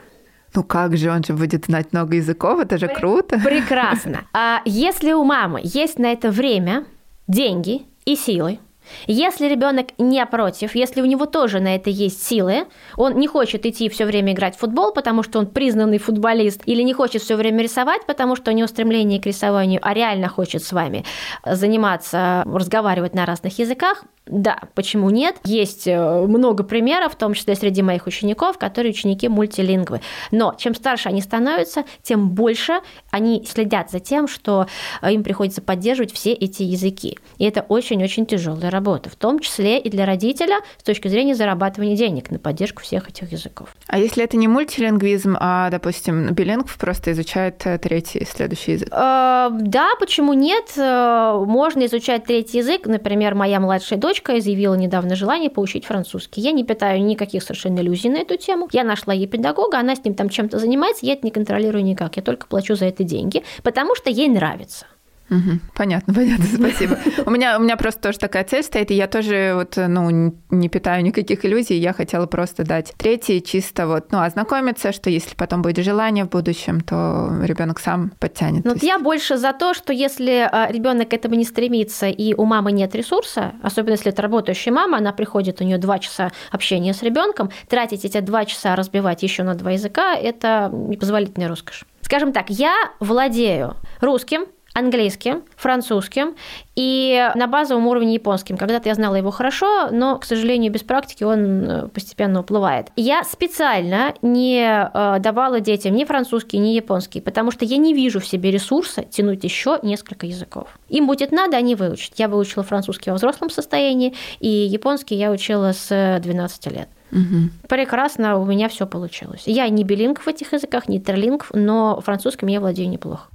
Ну 0.55 0.62
как 0.62 0.97
же, 0.97 1.11
он 1.11 1.25
же 1.25 1.33
будет 1.33 1.67
знать 1.67 1.93
много 1.93 2.17
языков, 2.17 2.61
это 2.61 2.79
же 2.79 2.88
круто. 2.88 3.38
Прекрасно. 3.38 4.25
А 4.33 4.61
если 4.65 5.12
у 5.12 5.25
мамы 5.25 5.61
есть 5.62 5.99
на 5.99 6.12
это 6.12 6.31
время, 6.31 6.85
деньги 7.27 7.83
и 8.05 8.17
силы, 8.17 8.59
если 9.07 9.49
ребенок 9.49 9.89
не 9.99 10.25
против, 10.27 10.75
если 10.75 11.01
у 11.01 11.05
него 11.05 11.27
тоже 11.27 11.61
на 11.61 11.75
это 11.75 11.91
есть 11.91 12.27
силы, 12.27 12.67
он 12.97 13.19
не 13.19 13.27
хочет 13.27 13.67
идти 13.67 13.89
все 13.89 14.05
время 14.05 14.33
играть 14.33 14.57
в 14.57 14.61
футбол, 14.61 14.93
потому 14.93 15.23
что 15.23 15.39
он 15.39 15.47
признанный 15.47 15.99
футболист, 15.99 16.63
или 16.67 16.83
не 16.83 16.93
хочет 16.93 17.23
все 17.23 17.37
время 17.37 17.63
рисовать, 17.63 18.07
потому 18.07 18.37
что 18.37 18.51
у 18.51 18.55
него 18.55 18.67
стремление 18.67 19.21
к 19.21 19.27
рисованию, 19.27 19.81
а 19.83 19.95
реально 19.95 20.29
хочет 20.29 20.63
с 20.63 20.73
вами 20.73 21.05
заниматься, 21.45 22.43
разговаривать 22.47 23.15
на 23.15 23.27
разных 23.27 23.59
языках, 23.59 24.05
да, 24.27 24.61
почему 24.75 25.11
нет? 25.11 25.37
Есть 25.45 25.89
э, 25.89 26.27
много 26.27 26.63
примеров, 26.63 27.15
в 27.15 27.17
том 27.17 27.35
числе 27.35 27.57
среди 27.57 27.83
моих 27.83 28.07
учеников, 28.07 28.57
которые 28.57 28.93
ученики 28.93 29.29
мультилингвы. 29.29 30.01
Но 30.31 30.55
чем 30.57 30.77
старше 30.77 31.09
они 31.09 31.21
становятся, 31.21 31.85
тем 32.03 32.31
больше 32.31 32.81
они 33.11 33.45
следят 33.45 33.91
за 33.91 33.99
тем, 33.99 34.29
что 34.29 34.69
э, 35.01 35.13
им 35.13 35.25
приходится 35.25 35.61
поддерживать 35.61 36.13
все 36.13 36.33
эти 36.33 36.63
языки. 36.63 37.19
И 37.39 37.45
это 37.45 37.63
очень-очень 37.63 38.25
тяжелая 38.25 38.71
работа, 38.71 38.82
в 38.83 39.16
том 39.16 39.38
числе 39.38 39.79
и 39.79 39.88
для 39.88 40.07
родителя 40.07 40.61
с 40.79 40.83
точки 40.83 41.09
зрения 41.09 41.35
зарабатывания 41.35 41.97
денег 41.97 42.31
на 42.31 42.38
поддержку 42.38 42.83
всех 42.83 43.09
этих 43.09 43.33
языков. 43.33 43.75
А 43.87 43.99
если 43.99 44.25
это 44.25 44.37
не 44.37 44.49
мультилингвизм, 44.49 45.37
а, 45.38 45.71
допустим, 45.71 46.33
билингв 46.33 46.77
просто 46.79 47.12
изучает 47.12 47.62
э, 47.66 47.79
третий 47.79 48.25
следующий 48.25 48.73
язык? 48.73 48.88
Да, 48.90 49.90
почему 49.99 50.33
нет? 50.33 50.73
Можно 50.77 51.87
изучать 51.87 52.25
третий 52.25 52.59
язык. 52.59 52.87
Например, 52.87 53.35
моя 53.35 53.61
младшая 53.61 53.99
дочка 53.99 54.38
изъявила 54.38 54.75
недавно 54.75 55.16
желание 55.16 55.51
поучить 55.51 55.85
французский. 55.85 56.40
Я 56.40 56.53
не 56.53 56.64
питаю 56.64 57.03
никаких 57.03 57.42
совершенно 57.42 57.81
иллюзий 57.81 58.11
на 58.11 58.18
эту 58.18 58.37
тему. 58.37 58.68
Я 58.73 58.85
нашла 58.85 59.14
ей 59.14 59.27
педагога, 59.27 59.79
она 59.79 59.97
с 59.97 60.05
ним 60.05 60.14
там 60.14 60.29
чем-то 60.29 60.59
занимается, 60.59 61.07
я 61.07 61.14
это 61.14 61.27
не 61.27 61.31
контролирую 61.31 61.85
никак. 61.85 62.16
Я 62.16 62.23
только 62.23 62.47
плачу 62.47 62.75
за 62.75 62.87
это 62.87 63.05
деньги, 63.05 63.42
потому 63.62 63.95
что 63.95 64.11
ей 64.11 64.29
нравится. 64.29 64.87
Угу, 65.33 65.61
понятно, 65.75 66.12
понятно, 66.14 66.45
спасибо. 66.45 66.99
У 67.25 67.31
меня, 67.31 67.59
у 67.59 67.62
меня 67.62 67.77
просто 67.77 68.03
тоже 68.03 68.18
такая 68.18 68.45
цель 68.45 68.62
стоит, 68.62 68.90
и 68.90 68.95
я 68.95 69.07
тоже 69.07 69.53
вот, 69.55 69.77
ну, 69.77 70.35
не 70.51 70.68
питаю 70.68 71.03
никаких 71.03 71.45
иллюзий, 71.45 71.79
я 71.79 71.95
хотела 71.95 72.27
просто 72.27 72.64
дать 72.64 72.92
третий, 72.99 73.42
чисто 73.42 73.87
вот, 73.87 74.12
ну, 74.12 74.21
ознакомиться, 74.21 74.92
что 74.92 75.09
если 75.09 75.35
потом 75.35 75.62
будет 75.62 75.83
желание 75.85 76.25
в 76.25 76.29
будущем, 76.29 76.83
то 76.83 77.31
ребенок 77.42 77.81
сам 77.81 78.12
подтянет. 78.18 78.64
Ну, 78.64 78.75
я 78.83 78.99
больше 78.99 79.38
за 79.38 79.55
то, 79.55 79.73
что 79.73 79.92
если 79.92 80.49
а, 80.51 80.71
ребенок 80.71 81.09
к 81.09 81.14
этому 81.14 81.35
не 81.35 81.45
стремится, 81.45 82.09
и 82.09 82.35
у 82.35 82.45
мамы 82.45 82.73
нет 82.73 82.95
ресурса, 82.95 83.53
особенно 83.62 83.92
если 83.92 84.12
это 84.12 84.21
работающая 84.21 84.73
мама, 84.73 84.99
она 84.99 85.12
приходит, 85.12 85.61
у 85.61 85.64
нее 85.64 85.79
два 85.79 85.99
часа 85.99 86.31
общения 86.51 86.92
с 86.92 87.03
ребенком, 87.03 87.51
тратить 87.68 88.05
эти 88.05 88.21
два 88.21 88.45
часа 88.45 88.77
разбивать 88.77 89.23
еще 89.23 89.45
на 89.45 89.55
два 89.55 89.71
языка, 89.71 90.14
это 90.14 90.71
непозволительная 90.73 91.49
роскошь. 91.49 91.85
Скажем 92.03 92.33
так, 92.33 92.51
я 92.51 92.75
владею 93.01 93.77
русским, 94.01 94.45
английским, 94.75 95.43
французским 95.57 96.35
и 96.75 97.31
на 97.35 97.47
базовом 97.47 97.87
уровне 97.87 98.15
японским. 98.15 98.57
Когда-то 98.57 98.89
я 98.89 98.95
знала 98.95 99.17
его 99.17 99.31
хорошо, 99.31 99.89
но, 99.91 100.19
к 100.19 100.25
сожалению, 100.25 100.73
без 100.73 100.83
практики 100.83 101.25
он 101.25 101.65
э, 101.65 101.89
постепенно 101.89 102.41
уплывает. 102.41 102.89
Я 102.97 103.25
специально 103.25 104.15
не 104.23 104.63
э, 104.63 105.19
давала 105.21 105.61
детям 105.61 105.95
ни 105.95 106.05
французский, 106.05 106.59
ни 106.59 106.69
японский, 106.69 107.21
потому 107.21 107.51
что 107.51 107.65
я 107.65 107.77
не 107.77 107.93
вижу 107.93 108.21
в 108.21 108.27
себе 108.27 108.51
ресурса 108.51 109.03
тянуть 109.03 109.45
еще 109.45 109.79
несколько 109.83 110.27
языков. 110.27 110.69
Им 110.89 111.07
будет 111.07 111.33
надо, 111.33 111.59
они 111.59 111.75
выучат. 111.75 112.15
Я 112.17 112.29
выучила 112.29 112.63
французский 112.63 113.11
во 113.11 113.17
взрослом 113.17 113.51
состоянии, 113.51 114.15
и 114.41 114.49
японский 114.49 115.17
я 115.17 115.31
учила 115.31 115.73
с 115.73 116.19
12 116.23 116.67
лет. 116.69 116.89
Угу. 117.13 117.69
Прекрасно 117.69 118.39
у 118.39 118.47
меня 118.47 118.71
все 118.71 118.87
получилось. 118.87 119.43
Я 119.45 119.69
не 119.69 119.85
билинг 119.85 120.21
в 120.21 120.29
этих 120.29 120.55
языках, 120.55 120.89
не 120.89 120.99
терлинг, 120.99 121.49
но 121.53 122.01
французским 122.01 122.49
я 122.49 122.59
владею 122.61 122.89
неплохо. 122.89 123.29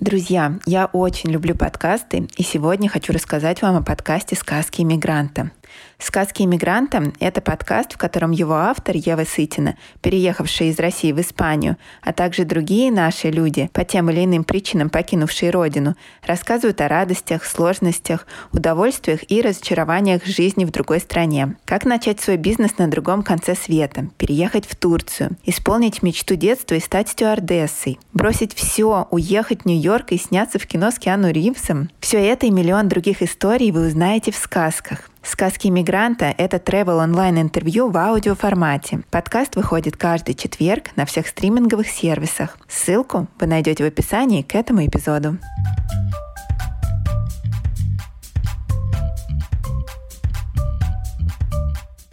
Друзья, 0.00 0.60
я 0.64 0.86
очень 0.86 1.30
люблю 1.30 1.56
подкасты, 1.56 2.28
и 2.36 2.42
сегодня 2.44 2.88
хочу 2.88 3.12
рассказать 3.12 3.62
вам 3.62 3.76
о 3.76 3.82
подкасте 3.82 4.36
«Сказки 4.36 4.82
иммигранта». 4.82 5.50
«Сказки 6.00 6.42
иммигранта»— 6.42 7.12
это 7.20 7.40
подкаст, 7.40 7.94
в 7.94 7.98
котором 7.98 8.30
его 8.30 8.54
автор 8.54 8.94
Ева 8.94 9.24
Сытина, 9.24 9.76
переехавшая 10.00 10.68
из 10.68 10.78
России 10.78 11.10
в 11.10 11.20
Испанию, 11.20 11.76
а 12.02 12.12
также 12.12 12.44
другие 12.44 12.92
наши 12.92 13.30
люди, 13.30 13.68
по 13.72 13.84
тем 13.84 14.08
или 14.08 14.24
иным 14.24 14.44
причинам 14.44 14.90
покинувшие 14.90 15.50
родину, 15.50 15.96
рассказывают 16.24 16.80
о 16.80 16.88
радостях, 16.88 17.44
сложностях, 17.44 18.28
удовольствиях 18.52 19.28
и 19.28 19.42
разочарованиях 19.42 20.24
жизни 20.24 20.64
в 20.64 20.70
другой 20.70 21.00
стране. 21.00 21.56
Как 21.64 21.84
начать 21.84 22.20
свой 22.20 22.36
бизнес 22.36 22.78
на 22.78 22.88
другом 22.88 23.24
конце 23.24 23.56
света, 23.56 24.08
переехать 24.18 24.66
в 24.66 24.76
Турцию, 24.76 25.36
исполнить 25.44 26.04
мечту 26.04 26.36
детства 26.36 26.76
и 26.76 26.80
стать 26.80 27.08
стюардессой, 27.08 27.98
бросить 28.12 28.54
все, 28.54 29.08
уехать 29.10 29.62
в 29.62 29.66
Нью-Йорк 29.66 30.12
и 30.12 30.18
сняться 30.18 30.60
в 30.60 30.66
кино 30.68 30.92
с 30.92 30.98
Киану 31.00 31.32
Ривзом. 31.32 31.90
Все 31.98 32.18
это 32.18 32.46
и 32.46 32.50
миллион 32.50 32.88
других 32.88 33.20
историй 33.20 33.72
вы 33.72 33.88
узнаете 33.88 34.30
в 34.30 34.36
сказках. 34.36 35.10
«Сказки 35.30 35.68
мигранта»— 35.68 36.34
это 36.38 36.56
travel 36.56 37.02
онлайн-интервью 37.02 37.90
в 37.90 37.98
аудиоформате. 37.98 39.02
Подкаст 39.10 39.56
выходит 39.56 39.94
каждый 39.94 40.34
четверг 40.34 40.96
на 40.96 41.04
всех 41.04 41.28
стриминговых 41.28 41.86
сервисах. 41.86 42.56
Ссылку 42.66 43.28
вы 43.38 43.46
найдете 43.46 43.84
в 43.84 43.86
описании 43.86 44.40
к 44.40 44.54
этому 44.54 44.86
эпизоду. 44.86 45.36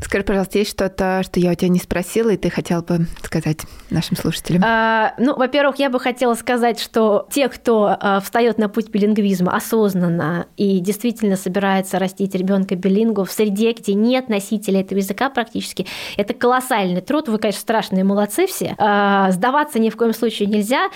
Скажи, 0.05 0.23
пожалуйста, 0.23 0.59
есть 0.59 0.69
что-то, 0.69 1.23
что 1.23 1.39
я 1.39 1.49
у 1.49 1.55
тебя 1.55 1.69
не 1.69 1.79
спросила, 1.79 2.29
и 2.29 2.37
ты 2.37 2.51
хотел 2.51 2.83
бы 2.83 3.07
сказать 3.23 3.61
нашим 3.89 4.15
слушателям? 4.15 4.61
А, 4.63 5.15
ну, 5.17 5.35
во-первых, 5.35 5.79
я 5.79 5.89
бы 5.89 5.99
хотела 5.99 6.35
сказать, 6.35 6.79
что 6.79 7.27
те, 7.31 7.49
кто 7.49 7.97
а, 7.99 8.19
встает 8.19 8.59
на 8.59 8.69
путь 8.69 8.89
билингвизма 8.89 9.55
осознанно 9.55 10.45
и 10.57 10.79
действительно 10.79 11.35
собирается 11.35 11.97
растить 11.97 12.35
ребенка 12.35 12.75
билингу 12.75 13.23
в 13.23 13.31
среде, 13.31 13.71
где 13.71 13.95
нет 13.95 14.29
носителя 14.29 14.81
этого 14.81 14.99
языка 14.99 15.31
практически, 15.31 15.87
это 16.17 16.35
колоссальный 16.35 17.01
труд. 17.01 17.27
Вы, 17.27 17.39
конечно, 17.39 17.61
страшные 17.61 18.03
молодцы 18.03 18.45
все. 18.45 18.75
А, 18.77 19.31
сдаваться 19.31 19.79
ни 19.79 19.89
в 19.89 19.97
коем 19.97 20.13
случае 20.13 20.47
нельзя. 20.47 20.89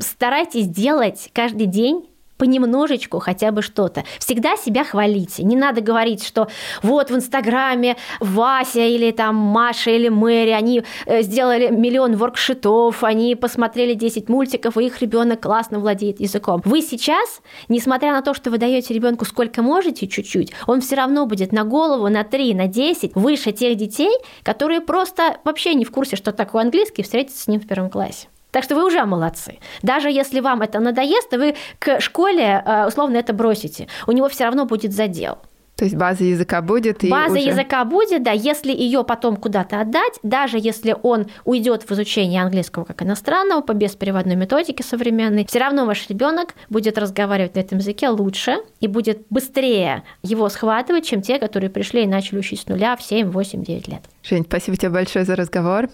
Старайтесь 0.00 0.66
делать 0.66 1.30
каждый 1.32 1.66
день 1.66 2.08
понемножечку 2.38 3.18
хотя 3.18 3.52
бы 3.52 3.62
что-то. 3.62 4.04
Всегда 4.18 4.56
себя 4.56 4.84
хвалите. 4.84 5.42
Не 5.42 5.56
надо 5.56 5.80
говорить, 5.80 6.24
что 6.24 6.48
вот 6.82 7.10
в 7.10 7.14
Инстаграме 7.14 7.96
Вася 8.20 8.80
или 8.80 9.10
там 9.10 9.34
Маша 9.34 9.90
или 9.90 10.08
Мэри, 10.08 10.50
они 10.50 10.82
э, 11.06 11.22
сделали 11.22 11.68
миллион 11.68 12.16
воркшитов, 12.16 13.04
они 13.04 13.34
посмотрели 13.34 13.94
10 13.94 14.28
мультиков, 14.28 14.78
и 14.78 14.86
их 14.86 15.00
ребенок 15.00 15.40
классно 15.42 15.78
владеет 15.78 16.20
языком. 16.20 16.62
Вы 16.64 16.80
сейчас, 16.82 17.40
несмотря 17.68 18.12
на 18.12 18.22
то, 18.22 18.34
что 18.34 18.50
вы 18.50 18.58
даете 18.58 18.94
ребенку 18.94 19.24
сколько 19.24 19.62
можете 19.62 20.06
чуть-чуть, 20.06 20.52
он 20.66 20.80
все 20.80 20.96
равно 20.96 21.26
будет 21.26 21.52
на 21.52 21.64
голову, 21.64 22.08
на 22.08 22.24
3, 22.24 22.54
на 22.54 22.66
10 22.66 23.14
выше 23.14 23.52
тех 23.52 23.76
детей, 23.76 24.12
которые 24.42 24.80
просто 24.80 25.38
вообще 25.44 25.74
не 25.74 25.84
в 25.84 25.90
курсе, 25.90 26.16
что 26.16 26.32
такое 26.32 26.62
английский, 26.62 27.02
встретятся 27.02 27.42
с 27.42 27.48
ним 27.48 27.60
в 27.60 27.66
первом 27.66 27.90
классе. 27.90 28.28
Так 28.50 28.64
что 28.64 28.74
вы 28.74 28.86
уже 28.86 29.04
молодцы. 29.04 29.58
Даже 29.82 30.10
если 30.10 30.40
вам 30.40 30.62
это 30.62 30.80
надоест, 30.80 31.32
вы 31.32 31.54
к 31.78 32.00
школе 32.00 32.62
э, 32.64 32.86
условно 32.86 33.16
это 33.16 33.32
бросите. 33.32 33.88
У 34.06 34.12
него 34.12 34.28
все 34.28 34.44
равно 34.44 34.64
будет 34.64 34.92
задел. 34.92 35.38
То 35.78 35.84
есть 35.84 35.96
база 35.96 36.24
языка 36.24 36.60
будет. 36.60 37.04
И 37.04 37.08
база 37.08 37.34
уже... 37.34 37.50
языка 37.50 37.84
будет, 37.84 38.24
да. 38.24 38.32
Если 38.32 38.72
ее 38.72 39.04
потом 39.04 39.36
куда-то 39.36 39.80
отдать, 39.80 40.14
даже 40.24 40.58
если 40.60 40.96
он 41.04 41.26
уйдет 41.44 41.84
в 41.88 41.92
изучение 41.92 42.42
английского 42.42 42.82
как 42.82 43.00
иностранного 43.02 43.60
по 43.60 43.74
беспереводной 43.74 44.34
методике 44.34 44.82
современной, 44.82 45.46
все 45.46 45.60
равно 45.60 45.86
ваш 45.86 46.08
ребенок 46.08 46.54
будет 46.68 46.98
разговаривать 46.98 47.54
на 47.54 47.60
этом 47.60 47.78
языке 47.78 48.08
лучше 48.08 48.56
и 48.80 48.88
будет 48.88 49.22
быстрее 49.30 50.02
его 50.24 50.48
схватывать, 50.48 51.06
чем 51.06 51.22
те, 51.22 51.38
которые 51.38 51.70
пришли 51.70 52.02
и 52.02 52.08
начали 52.08 52.40
учить 52.40 52.62
с 52.62 52.66
нуля 52.66 52.96
в 52.96 53.02
7, 53.02 53.30
8, 53.30 53.62
9 53.62 53.86
лет. 53.86 54.02
Жень, 54.28 54.44
спасибо 54.46 54.76
тебе 54.76 54.90
большое 54.90 55.24
за 55.24 55.36
разговор. 55.36 55.88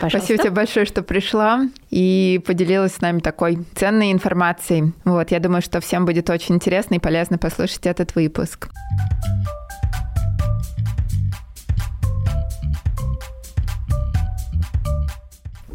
Пожалуйста. 0.00 0.18
Спасибо 0.18 0.42
тебе 0.42 0.50
большое, 0.50 0.84
что 0.84 1.02
пришла 1.02 1.68
и 1.90 2.40
поделилась 2.44 2.94
с 2.94 3.00
нами 3.00 3.20
такой 3.20 3.64
ценной 3.76 4.12
информацией. 4.12 4.92
Вот, 5.04 5.30
я 5.30 5.40
думаю, 5.40 5.62
что 5.62 5.80
всем 5.80 6.04
будет 6.04 6.28
очень 6.28 6.56
интересно 6.56 6.96
и 6.96 6.98
полезно 6.98 7.38
послушать 7.38 7.86
этот 7.86 8.14
выпуск. 8.14 8.68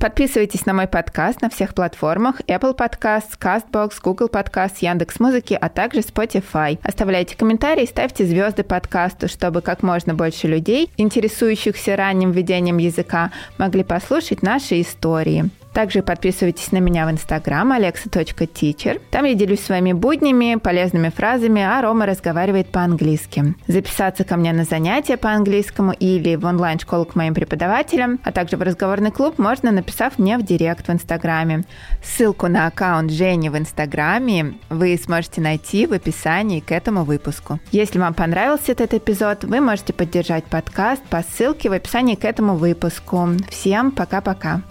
Подписывайтесь 0.04 0.66
на 0.66 0.74
мой 0.74 0.88
подкаст 0.88 1.42
на 1.42 1.50
всех 1.50 1.74
платформах 1.74 2.42
Apple 2.42 2.76
Podcasts, 2.76 3.40
CastBox, 3.40 3.94
Google 4.04 4.28
Podcasts, 4.28 4.80
Яндекс.Музыки, 4.82 5.58
а 5.60 5.70
также 5.70 6.02
Spotify. 6.02 6.78
Оставляйте 6.84 7.38
комментарии, 7.38 7.86
ставьте 7.86 8.26
звезды 8.26 8.64
подкасту, 8.64 9.30
чтобы 9.30 9.62
как 9.62 9.82
можно 9.82 10.14
больше 10.14 10.50
людей, 10.50 10.92
интересующихся 10.98 11.96
ранним 11.96 12.32
введением 12.32 12.80
языка, 12.80 13.32
могли 13.58 13.86
послушать 13.86 14.42
наши 14.44 14.82
истории. 14.82 15.50
Также 15.74 16.04
подписывайтесь 16.04 16.72
на 16.72 16.78
меня 16.78 17.08
в 17.08 17.12
Инстаграм 17.12 17.72
alexa.teacher. 17.74 19.02
Там 19.10 19.26
я 19.26 19.34
делюсь 19.34 19.62
своими 19.62 19.92
буднями, 19.92 20.56
полезными 20.56 21.10
фразами, 21.10 21.62
а 21.62 21.82
Рома 21.82 22.06
разговаривает 22.06 22.68
по-английски. 22.68 23.56
Записаться 23.68 24.24
ко 24.24 24.38
мне 24.38 24.54
на 24.54 24.66
занятия 24.66 25.18
по 25.18 25.32
английскому 25.32 25.92
или 25.92 26.36
в 26.36 26.46
онлайн-школу 26.46 27.06
к 27.06 27.16
моим 27.16 27.34
преподавателям, 27.34 28.20
а 28.24 28.32
также 28.32 28.58
в 28.58 28.62
разговорный 28.62 29.12
клуб 29.12 29.40
можно, 29.40 29.72
написав 29.72 30.20
мне 30.20 30.38
в 30.38 30.44
директ 30.44 30.88
в 30.88 30.92
Инстаграме. 30.92 31.64
Ссылку 32.04 32.48
на 32.48 32.68
аккаунт 32.68 33.12
Жени 33.12 33.50
в 33.50 33.58
Инстаграме 33.58 34.54
вы 34.70 35.00
сможете 35.04 35.42
найти 35.42 35.88
в 35.88 35.94
описании 35.94 36.60
к 36.60 36.72
этому 36.72 37.04
выпуску. 37.04 37.60
Если 37.72 37.98
вам 37.98 38.14
понравился 38.14 38.74
этот 38.74 38.94
эпизод, 38.94 39.44
вы 39.44 39.60
можете 39.60 39.94
поддержать 39.94 40.44
подкаст 40.46 41.02
по 41.04 41.24
ссылке 41.24 41.70
в 41.70 41.74
описании 41.74 42.16
к 42.16 42.26
этому 42.26 42.56
выпуску. 42.56 43.30
Всем 43.50 43.92
пока-пока! 43.92 44.62